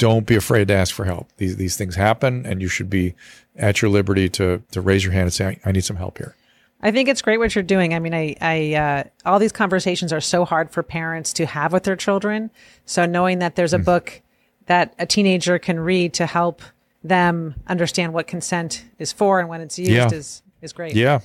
don't 0.00 0.26
be 0.26 0.34
afraid 0.34 0.66
to 0.68 0.74
ask 0.74 0.94
for 0.94 1.04
help. 1.04 1.28
These 1.36 1.56
these 1.56 1.76
things 1.76 1.94
happen, 1.94 2.46
and 2.46 2.60
you 2.60 2.68
should 2.68 2.90
be 2.90 3.14
at 3.54 3.82
your 3.82 3.90
liberty 3.90 4.28
to 4.30 4.62
to 4.72 4.80
raise 4.80 5.04
your 5.04 5.12
hand 5.12 5.24
and 5.24 5.32
say 5.32 5.60
I 5.64 5.70
need 5.70 5.84
some 5.84 5.96
help 5.96 6.18
here. 6.18 6.34
I 6.82 6.90
think 6.90 7.10
it's 7.10 7.20
great 7.20 7.36
what 7.36 7.54
you're 7.54 7.62
doing. 7.62 7.92
I 7.92 7.98
mean, 7.98 8.14
I, 8.14 8.34
I, 8.40 8.74
uh, 8.74 9.04
all 9.26 9.38
these 9.38 9.52
conversations 9.52 10.14
are 10.14 10.20
so 10.20 10.46
hard 10.46 10.70
for 10.70 10.82
parents 10.82 11.34
to 11.34 11.44
have 11.44 11.74
with 11.74 11.82
their 11.82 11.94
children. 11.94 12.50
So 12.86 13.04
knowing 13.04 13.40
that 13.40 13.54
there's 13.54 13.74
a 13.74 13.78
mm. 13.78 13.84
book 13.84 14.22
that 14.64 14.94
a 14.98 15.04
teenager 15.04 15.58
can 15.58 15.78
read 15.78 16.14
to 16.14 16.24
help 16.24 16.62
them 17.04 17.54
understand 17.66 18.14
what 18.14 18.26
consent 18.26 18.86
is 18.98 19.12
for 19.12 19.40
and 19.40 19.48
when 19.50 19.60
it's 19.60 19.78
used 19.78 19.90
yeah. 19.90 20.08
is 20.10 20.42
is 20.62 20.72
great. 20.72 20.96
Yeah. 20.96 21.20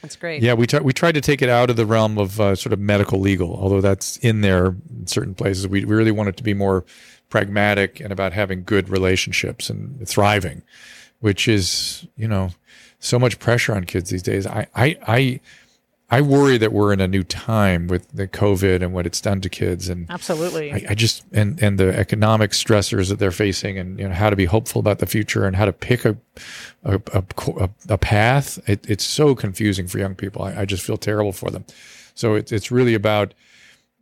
That's 0.00 0.16
great. 0.16 0.42
Yeah, 0.42 0.54
we 0.54 0.66
t- 0.66 0.78
we 0.78 0.92
tried 0.92 1.16
to 1.16 1.20
take 1.20 1.42
it 1.42 1.48
out 1.48 1.70
of 1.70 1.76
the 1.76 1.84
realm 1.84 2.18
of 2.18 2.40
uh, 2.40 2.54
sort 2.54 2.72
of 2.72 2.78
medical 2.78 3.18
legal, 3.18 3.56
although 3.56 3.80
that's 3.80 4.16
in 4.18 4.42
there 4.42 4.76
in 4.88 5.06
certain 5.06 5.34
places. 5.34 5.66
We, 5.66 5.84
we 5.84 5.96
really 5.96 6.12
want 6.12 6.28
it 6.28 6.36
to 6.36 6.44
be 6.44 6.54
more 6.54 6.84
pragmatic 7.28 8.00
and 8.00 8.12
about 8.12 8.32
having 8.32 8.64
good 8.64 8.88
relationships 8.88 9.68
and 9.70 10.06
thriving, 10.08 10.62
which 11.20 11.48
is 11.48 12.06
you 12.16 12.28
know 12.28 12.50
so 12.98 13.18
much 13.18 13.38
pressure 13.38 13.74
on 13.74 13.84
kids 13.84 14.10
these 14.10 14.22
days. 14.22 14.46
I 14.46 14.66
I 14.74 14.98
I 15.06 15.40
I 16.10 16.22
worry 16.22 16.56
that 16.56 16.72
we're 16.72 16.94
in 16.94 17.00
a 17.00 17.08
new 17.08 17.22
time 17.22 17.86
with 17.86 18.10
the 18.12 18.26
COVID 18.26 18.82
and 18.82 18.94
what 18.94 19.04
it's 19.06 19.20
done 19.20 19.42
to 19.42 19.48
kids, 19.50 19.90
and 19.90 20.06
absolutely, 20.08 20.72
I, 20.72 20.86
I, 20.90 20.94
just 20.94 21.24
and 21.32 21.62
and 21.62 21.78
the 21.78 21.94
economic 21.94 22.52
stressors 22.52 23.10
that 23.10 23.18
they're 23.18 23.30
facing, 23.30 23.78
and 23.78 23.98
you 23.98 24.08
know 24.08 24.14
how 24.14 24.30
to 24.30 24.36
be 24.36 24.46
hopeful 24.46 24.80
about 24.80 25.00
the 25.00 25.06
future 25.06 25.44
and 25.44 25.54
how 25.54 25.66
to 25.66 25.72
pick 25.72 26.06
a 26.06 26.16
a, 26.84 26.98
a, 27.12 27.70
a 27.90 27.98
path. 27.98 28.58
It, 28.66 28.88
it's 28.88 29.04
so 29.04 29.34
confusing 29.34 29.86
for 29.86 29.98
young 29.98 30.14
people. 30.14 30.42
I, 30.42 30.62
I, 30.62 30.64
just 30.64 30.82
feel 30.82 30.96
terrible 30.96 31.32
for 31.32 31.50
them. 31.50 31.66
So 32.14 32.36
it's 32.36 32.52
it's 32.52 32.70
really 32.70 32.94
about 32.94 33.34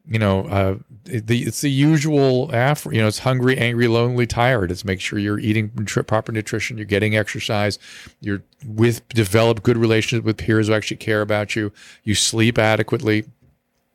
you 0.09 0.19
know, 0.19 0.47
uh, 0.47 0.77
the, 1.05 1.43
it's 1.43 1.61
the 1.61 1.71
usual 1.71 2.51
after, 2.55 2.93
you 2.93 3.01
know, 3.01 3.09
it's 3.09 3.21
hungry, 3.21 3.59
angry, 3.59 3.89
lonely, 3.89 4.27
tired. 4.27 4.71
It's 4.71 4.85
make 4.85 5.01
sure 5.01 5.19
you're 5.19 5.39
eating 5.39 5.71
proper 6.07 6.33
nutrition, 6.33 6.77
you're 6.77 6.87
getting 6.87 7.17
exercise, 7.17 7.79
you're 8.21 8.43
with 8.65 9.09
develop 9.09 9.63
good 9.63 9.77
relationships 9.77 10.25
with 10.25 10.37
peers 10.37 10.69
who 10.69 10.75
actually 10.75 10.99
care 10.99 11.23
about 11.23 11.57
you, 11.57 11.73
you 12.05 12.15
sleep 12.15 12.59
adequately, 12.59 13.25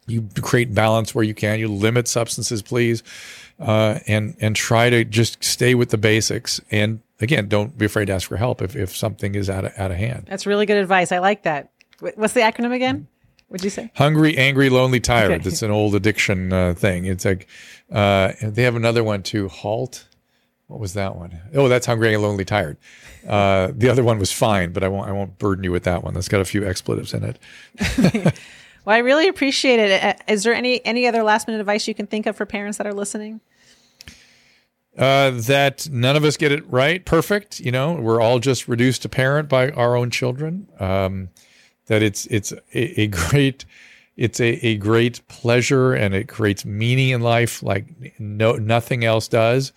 you 0.07 0.27
create 0.41 0.73
balance 0.73 1.15
where 1.15 1.23
you 1.23 1.33
can, 1.33 1.59
you 1.59 1.67
limit 1.67 2.07
substances, 2.07 2.61
please, 2.61 3.03
uh, 3.59 3.99
and 4.07 4.35
and 4.41 4.55
try 4.55 4.89
to 4.89 5.05
just 5.05 5.43
stay 5.43 5.75
with 5.75 5.89
the 5.89 5.97
basics. 5.97 6.59
And 6.71 7.01
again, 7.21 7.47
don't 7.47 7.77
be 7.77 7.85
afraid 7.85 8.05
to 8.05 8.13
ask 8.13 8.27
for 8.27 8.37
help 8.37 8.61
if, 8.61 8.75
if 8.75 8.95
something 8.95 9.35
is 9.35 9.49
out 9.49 9.65
of, 9.65 9.73
out 9.77 9.91
of 9.91 9.97
hand. 9.97 10.25
That's 10.27 10.45
really 10.45 10.65
good 10.65 10.77
advice. 10.77 11.11
I 11.11 11.19
like 11.19 11.43
that. 11.43 11.71
What's 11.99 12.33
the 12.33 12.41
acronym 12.41 12.73
again? 12.73 13.07
What'd 13.51 13.65
you 13.65 13.69
say? 13.69 13.91
Hungry, 13.95 14.37
angry, 14.37 14.69
lonely, 14.69 15.01
tired. 15.01 15.31
Okay. 15.41 15.49
It's 15.49 15.61
an 15.61 15.71
old 15.71 15.93
addiction 15.93 16.53
uh, 16.53 16.73
thing. 16.73 17.03
It's 17.03 17.25
like 17.25 17.47
uh, 17.91 18.31
they 18.41 18.63
have 18.63 18.77
another 18.77 19.03
one 19.03 19.23
too. 19.23 19.49
Halt. 19.49 20.07
What 20.67 20.79
was 20.79 20.93
that 20.93 21.17
one? 21.17 21.37
Oh, 21.53 21.67
that's 21.67 21.85
hungry, 21.85 22.13
and 22.13 22.23
lonely, 22.23 22.45
tired. 22.45 22.77
Uh, 23.27 23.73
the 23.75 23.89
other 23.89 24.05
one 24.05 24.19
was 24.19 24.31
fine, 24.31 24.71
but 24.71 24.85
I 24.85 24.87
won't. 24.87 25.09
I 25.09 25.11
won't 25.11 25.37
burden 25.37 25.65
you 25.65 25.71
with 25.73 25.83
that 25.83 26.01
one. 26.01 26.13
That's 26.13 26.29
got 26.29 26.39
a 26.39 26.45
few 26.45 26.65
expletives 26.65 27.13
in 27.13 27.25
it. 27.25 28.33
Well, 28.83 28.95
I 28.95 28.99
really 28.99 29.27
appreciate 29.27 29.79
it. 29.79 30.03
Uh, 30.03 30.35
there 30.43 30.55
any 30.55 30.83
any 30.83 31.05
other 31.05 31.21
last 31.21 31.47
minute 31.47 31.59
advice 31.59 31.87
you 31.87 31.93
can 31.93 32.07
think 32.07 32.25
of 32.25 32.35
for 32.35 32.47
parents 32.47 32.79
that 32.79 32.87
are 32.87 32.93
listening? 32.95 33.39
Uh, 34.97 35.29
that 35.31 35.87
none 35.91 36.15
of 36.15 36.23
us 36.23 36.35
get 36.35 36.51
it 36.51 36.67
right, 36.67 37.05
perfect. 37.05 37.59
You 37.59 37.71
know, 37.71 37.93
we're 37.93 38.19
all 38.19 38.39
just 38.39 38.67
reduced 38.67 39.03
to 39.03 39.09
parent 39.09 39.49
by 39.49 39.69
our 39.69 39.95
own 39.95 40.09
children. 40.09 40.67
Um, 40.79 41.29
that 41.91 42.01
it's 42.01 42.25
it's 42.27 42.53
a, 42.73 43.01
a 43.01 43.07
great 43.07 43.65
it's 44.15 44.39
a, 44.39 44.65
a 44.65 44.77
great 44.77 45.27
pleasure 45.27 45.93
and 45.93 46.13
it 46.13 46.29
creates 46.29 46.63
meaning 46.63 47.09
in 47.09 47.19
life 47.19 47.61
like 47.61 48.17
no 48.17 48.53
nothing 48.53 49.03
else 49.03 49.27
does. 49.27 49.73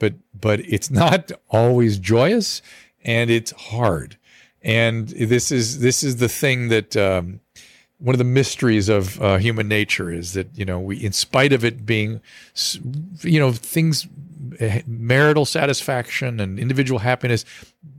But 0.00 0.14
but 0.34 0.58
it's 0.60 0.90
not 0.90 1.30
always 1.48 1.98
joyous 1.98 2.62
and 3.04 3.30
it's 3.30 3.52
hard. 3.52 4.18
And 4.60 5.08
this 5.10 5.52
is 5.52 5.78
this 5.78 6.02
is 6.02 6.16
the 6.16 6.28
thing 6.28 6.66
that 6.68 6.96
um, 6.96 7.38
one 8.02 8.14
of 8.14 8.18
the 8.18 8.24
mysteries 8.24 8.88
of 8.88 9.22
uh, 9.22 9.36
human 9.36 9.68
nature 9.68 10.10
is 10.10 10.32
that 10.32 10.48
you 10.54 10.64
know 10.64 10.80
we, 10.80 11.02
in 11.02 11.12
spite 11.12 11.52
of 11.52 11.64
it 11.64 11.86
being, 11.86 12.20
you 13.20 13.38
know, 13.38 13.52
things, 13.52 14.08
eh, 14.58 14.82
marital 14.86 15.44
satisfaction 15.44 16.40
and 16.40 16.58
individual 16.58 16.98
happiness 16.98 17.44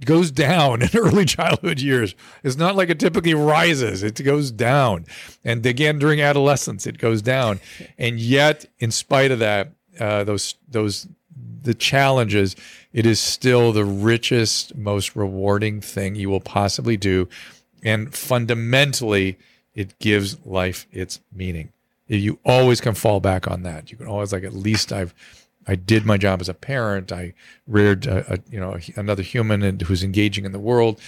goes 0.04 0.30
down 0.30 0.82
in 0.84 0.90
early 0.94 1.24
childhood 1.24 1.80
years. 1.80 2.16
It's 2.44 2.58
not 2.58 2.76
like 2.76 2.90
it 2.90 3.00
typically 3.00 3.34
rises; 3.34 4.04
it 4.04 4.22
goes 4.24 4.52
down, 4.52 5.06
and 5.44 5.66
again 5.66 6.00
during 6.00 6.20
adolescence 6.20 6.86
it 6.86 6.98
goes 6.98 7.22
down, 7.22 7.62
and 7.98 8.20
yet 8.20 8.66
in 8.80 8.92
spite 8.92 9.32
of 9.32 9.40
that, 9.40 9.72
uh, 10.00 10.26
those 10.26 10.56
those 10.68 11.08
the 11.64 11.74
challenges, 11.74 12.58
it 12.92 13.06
is 13.06 13.22
still 13.22 13.72
the 13.72 13.86
richest, 13.86 14.76
most 14.76 15.16
rewarding 15.16 15.80
thing 15.80 16.16
you 16.16 16.30
will 16.30 16.42
possibly 16.42 16.98
do, 16.98 17.30
and 17.84 18.14
fundamentally 18.14 19.38
it 19.76 19.98
gives 20.00 20.44
life 20.46 20.88
its 20.92 21.20
meaning. 21.34 21.72
You 22.08 22.40
always 22.46 22.82
can 22.82 22.94
fall 22.94 23.20
back 23.20 23.48
on 23.48 23.64
that. 23.64 23.92
You 23.92 23.98
can 23.98 24.08
always 24.08 24.34
like 24.34 24.44
at 24.44 24.54
least 24.54 24.92
I've 24.92 25.14
I 25.68 25.76
did 25.76 26.06
my 26.06 26.18
job 26.18 26.42
as 26.42 26.50
a 26.50 26.54
parent. 26.54 27.12
I 27.12 27.34
reared 27.68 28.06
a, 28.06 28.34
a, 28.34 28.40
you 28.50 28.60
know 28.60 28.78
another 28.96 29.24
human 29.24 29.64
and 29.64 29.82
who's 29.82 30.04
engaging 30.04 30.46
in 30.46 30.52
the 30.52 30.60
world. 30.60 31.00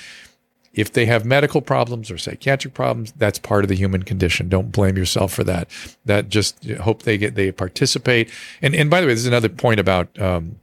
If 0.74 0.92
they 0.92 1.06
have 1.06 1.24
medical 1.24 1.62
problems 1.62 2.12
or 2.12 2.18
psychiatric 2.18 2.74
problems, 2.74 3.14
that's 3.14 3.40
part 3.40 3.64
of 3.64 3.70
the 3.70 3.76
human 3.76 4.04
condition. 4.04 4.50
Don't 4.50 4.74
blame 4.74 4.98
yourself 4.98 5.34
for 5.34 5.44
that. 5.46 5.70
That 6.04 6.28
just 6.28 6.66
hope 6.82 7.04
they 7.04 7.18
get 7.18 7.36
they 7.36 7.52
participate. 7.52 8.30
And 8.62 8.76
and 8.76 8.90
by 8.90 9.02
the 9.02 9.08
way, 9.08 9.14
there's 9.14 9.26
another 9.26 9.50
point 9.50 9.80
about 9.80 10.20
um, 10.20 10.58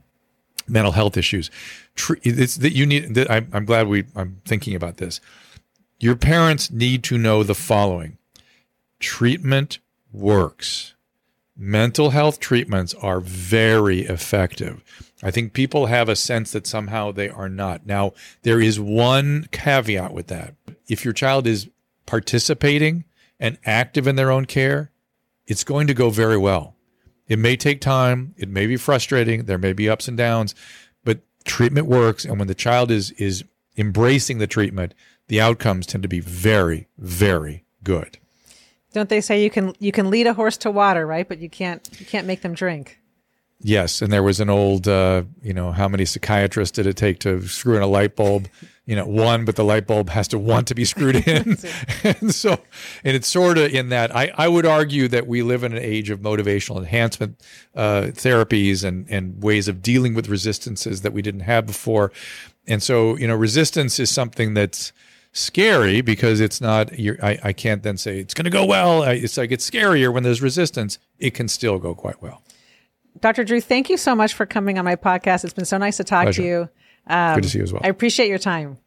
mental 0.67 0.91
health 0.91 1.17
issues. 1.17 1.49
It's 2.23 2.57
that 2.57 2.73
you 2.73 2.85
need. 2.85 3.15
That 3.15 3.29
I'm, 3.29 3.47
I'm 3.53 3.65
glad 3.65 3.87
we. 3.87 4.05
I'm 4.15 4.41
thinking 4.45 4.75
about 4.75 4.97
this. 4.97 5.19
Your 6.03 6.17
parents 6.17 6.69
need 6.69 7.01
to 7.05 7.17
know 7.17 7.43
the 7.43 7.55
following 7.55 8.17
treatment 8.99 9.79
works. 10.11 10.95
Mental 11.55 12.09
health 12.09 12.41
treatments 12.41 12.93
are 12.95 13.21
very 13.21 14.01
effective. 14.01 14.83
I 15.23 15.31
think 15.31 15.53
people 15.53 15.85
have 15.85 16.09
a 16.09 16.17
sense 16.17 16.51
that 16.51 16.67
somehow 16.67 17.13
they 17.13 17.29
are 17.29 17.47
not. 17.47 17.85
Now, 17.85 18.11
there 18.41 18.59
is 18.59 18.81
one 18.81 19.47
caveat 19.53 20.13
with 20.13 20.27
that. 20.27 20.55
If 20.89 21.05
your 21.05 21.13
child 21.13 21.47
is 21.47 21.69
participating 22.05 23.05
and 23.39 23.57
active 23.63 24.05
in 24.05 24.17
their 24.17 24.29
own 24.29 24.43
care, 24.43 24.91
it's 25.47 25.63
going 25.63 25.87
to 25.87 25.93
go 25.93 26.09
very 26.09 26.37
well. 26.37 26.75
It 27.29 27.39
may 27.39 27.55
take 27.55 27.79
time, 27.79 28.35
it 28.35 28.49
may 28.49 28.67
be 28.67 28.75
frustrating, 28.75 29.45
there 29.45 29.57
may 29.57 29.71
be 29.71 29.87
ups 29.87 30.09
and 30.09 30.17
downs, 30.17 30.53
but 31.05 31.21
treatment 31.45 31.87
works 31.87 32.25
and 32.25 32.39
when 32.39 32.49
the 32.49 32.55
child 32.55 32.91
is 32.91 33.11
is 33.11 33.45
embracing 33.77 34.37
the 34.37 34.47
treatment, 34.47 34.93
the 35.33 35.41
outcomes 35.41 35.87
tend 35.87 36.03
to 36.03 36.07
be 36.07 36.19
very, 36.19 36.85
very 36.99 37.65
good. 37.83 38.19
Don't 38.91 39.09
they 39.09 39.19
say 39.19 39.43
you 39.43 39.49
can 39.49 39.73
you 39.79 39.91
can 39.91 40.11
lead 40.11 40.27
a 40.27 40.33
horse 40.35 40.57
to 40.57 40.69
water, 40.69 41.07
right? 41.07 41.27
But 41.27 41.39
you 41.39 41.49
can't 41.49 41.81
you 41.99 42.05
can't 42.05 42.27
make 42.27 42.43
them 42.43 42.53
drink. 42.53 42.99
Yes, 43.59 44.03
and 44.03 44.13
there 44.13 44.21
was 44.21 44.39
an 44.39 44.51
old, 44.51 44.87
uh, 44.87 45.23
you 45.41 45.53
know, 45.53 45.71
how 45.71 45.87
many 45.87 46.05
psychiatrists 46.05 46.75
did 46.75 46.85
it 46.85 46.97
take 46.97 47.17
to 47.21 47.47
screw 47.47 47.75
in 47.75 47.81
a 47.81 47.87
light 47.87 48.15
bulb? 48.15 48.47
You 48.85 48.95
know, 48.95 49.07
one, 49.07 49.43
but 49.43 49.55
the 49.55 49.63
light 49.63 49.87
bulb 49.87 50.09
has 50.09 50.27
to 50.27 50.37
want 50.37 50.67
to 50.67 50.75
be 50.75 50.85
screwed 50.85 51.15
in, 51.27 51.57
and 52.03 52.35
so, 52.35 52.59
and 53.03 53.15
it's 53.15 53.27
sort 53.27 53.57
of 53.57 53.73
in 53.73 53.89
that. 53.89 54.15
I, 54.15 54.31
I 54.37 54.47
would 54.49 54.67
argue 54.67 55.07
that 55.07 55.25
we 55.25 55.41
live 55.41 55.63
in 55.63 55.71
an 55.71 55.81
age 55.81 56.11
of 56.11 56.19
motivational 56.19 56.77
enhancement 56.77 57.41
uh, 57.73 58.11
therapies 58.11 58.83
and 58.83 59.09
and 59.09 59.41
ways 59.41 59.67
of 59.67 59.81
dealing 59.81 60.13
with 60.13 60.29
resistances 60.29 61.01
that 61.01 61.11
we 61.11 61.23
didn't 61.23 61.47
have 61.53 61.65
before, 61.65 62.11
and 62.67 62.83
so 62.83 63.17
you 63.17 63.27
know, 63.27 63.35
resistance 63.35 63.99
is 63.99 64.11
something 64.11 64.53
that's 64.53 64.93
scary 65.33 66.01
because 66.01 66.39
it's 66.39 66.61
not 66.61 66.97
you 66.97 67.17
I, 67.21 67.39
I 67.43 67.53
can't 67.53 67.81
then 67.81 67.97
say 67.97 68.19
it's 68.19 68.35
going 68.35 68.45
to 68.45 68.51
go 68.51 68.65
well 68.65 69.01
it's 69.01 69.35
like 69.35 69.51
it's 69.51 69.67
scarier 69.67 70.13
when 70.13 70.21
there's 70.21 70.43
resistance 70.43 70.99
it 71.17 71.33
can 71.33 71.47
still 71.47 71.79
go 71.79 71.95
quite 71.95 72.21
well 72.21 72.43
dr 73.19 73.43
drew 73.43 73.59
thank 73.59 73.89
you 73.89 73.97
so 73.97 74.15
much 74.15 74.35
for 74.35 74.45
coming 74.45 74.77
on 74.77 74.85
my 74.85 74.95
podcast 74.95 75.43
it's 75.43 75.53
been 75.53 75.65
so 75.65 75.79
nice 75.79 75.97
to 75.97 76.03
talk 76.03 76.25
Pleasure. 76.25 76.41
to 76.41 76.47
you 76.47 76.69
um, 77.07 77.35
good 77.35 77.43
to 77.43 77.49
see 77.49 77.57
you 77.57 77.63
as 77.63 77.73
well 77.73 77.81
i 77.83 77.87
appreciate 77.87 78.29
your 78.29 78.37
time 78.37 78.77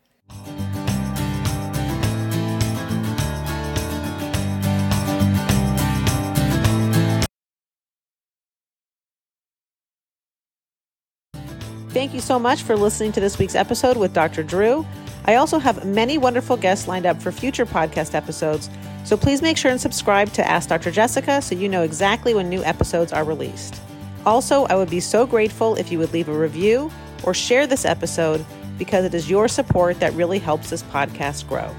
Thank 11.90 12.12
you 12.12 12.20
so 12.20 12.38
much 12.38 12.62
for 12.62 12.76
listening 12.76 13.12
to 13.12 13.20
this 13.20 13.38
week's 13.38 13.54
episode 13.54 13.96
with 13.96 14.12
Dr. 14.12 14.42
Drew. 14.42 14.85
I 15.26 15.34
also 15.34 15.58
have 15.58 15.84
many 15.84 16.18
wonderful 16.18 16.56
guests 16.56 16.86
lined 16.86 17.04
up 17.04 17.20
for 17.20 17.32
future 17.32 17.66
podcast 17.66 18.14
episodes, 18.14 18.70
so 19.04 19.16
please 19.16 19.42
make 19.42 19.56
sure 19.56 19.72
and 19.72 19.80
subscribe 19.80 20.32
to 20.34 20.48
Ask 20.48 20.68
Dr. 20.68 20.92
Jessica 20.92 21.42
so 21.42 21.56
you 21.56 21.68
know 21.68 21.82
exactly 21.82 22.32
when 22.32 22.48
new 22.48 22.62
episodes 22.62 23.12
are 23.12 23.24
released. 23.24 23.80
Also, 24.24 24.64
I 24.66 24.76
would 24.76 24.90
be 24.90 25.00
so 25.00 25.26
grateful 25.26 25.74
if 25.76 25.90
you 25.90 25.98
would 25.98 26.12
leave 26.12 26.28
a 26.28 26.38
review 26.38 26.90
or 27.24 27.34
share 27.34 27.66
this 27.66 27.84
episode 27.84 28.44
because 28.78 29.04
it 29.04 29.14
is 29.14 29.28
your 29.28 29.48
support 29.48 29.98
that 30.00 30.12
really 30.14 30.38
helps 30.38 30.70
this 30.70 30.82
podcast 30.84 31.48
grow. 31.48 31.74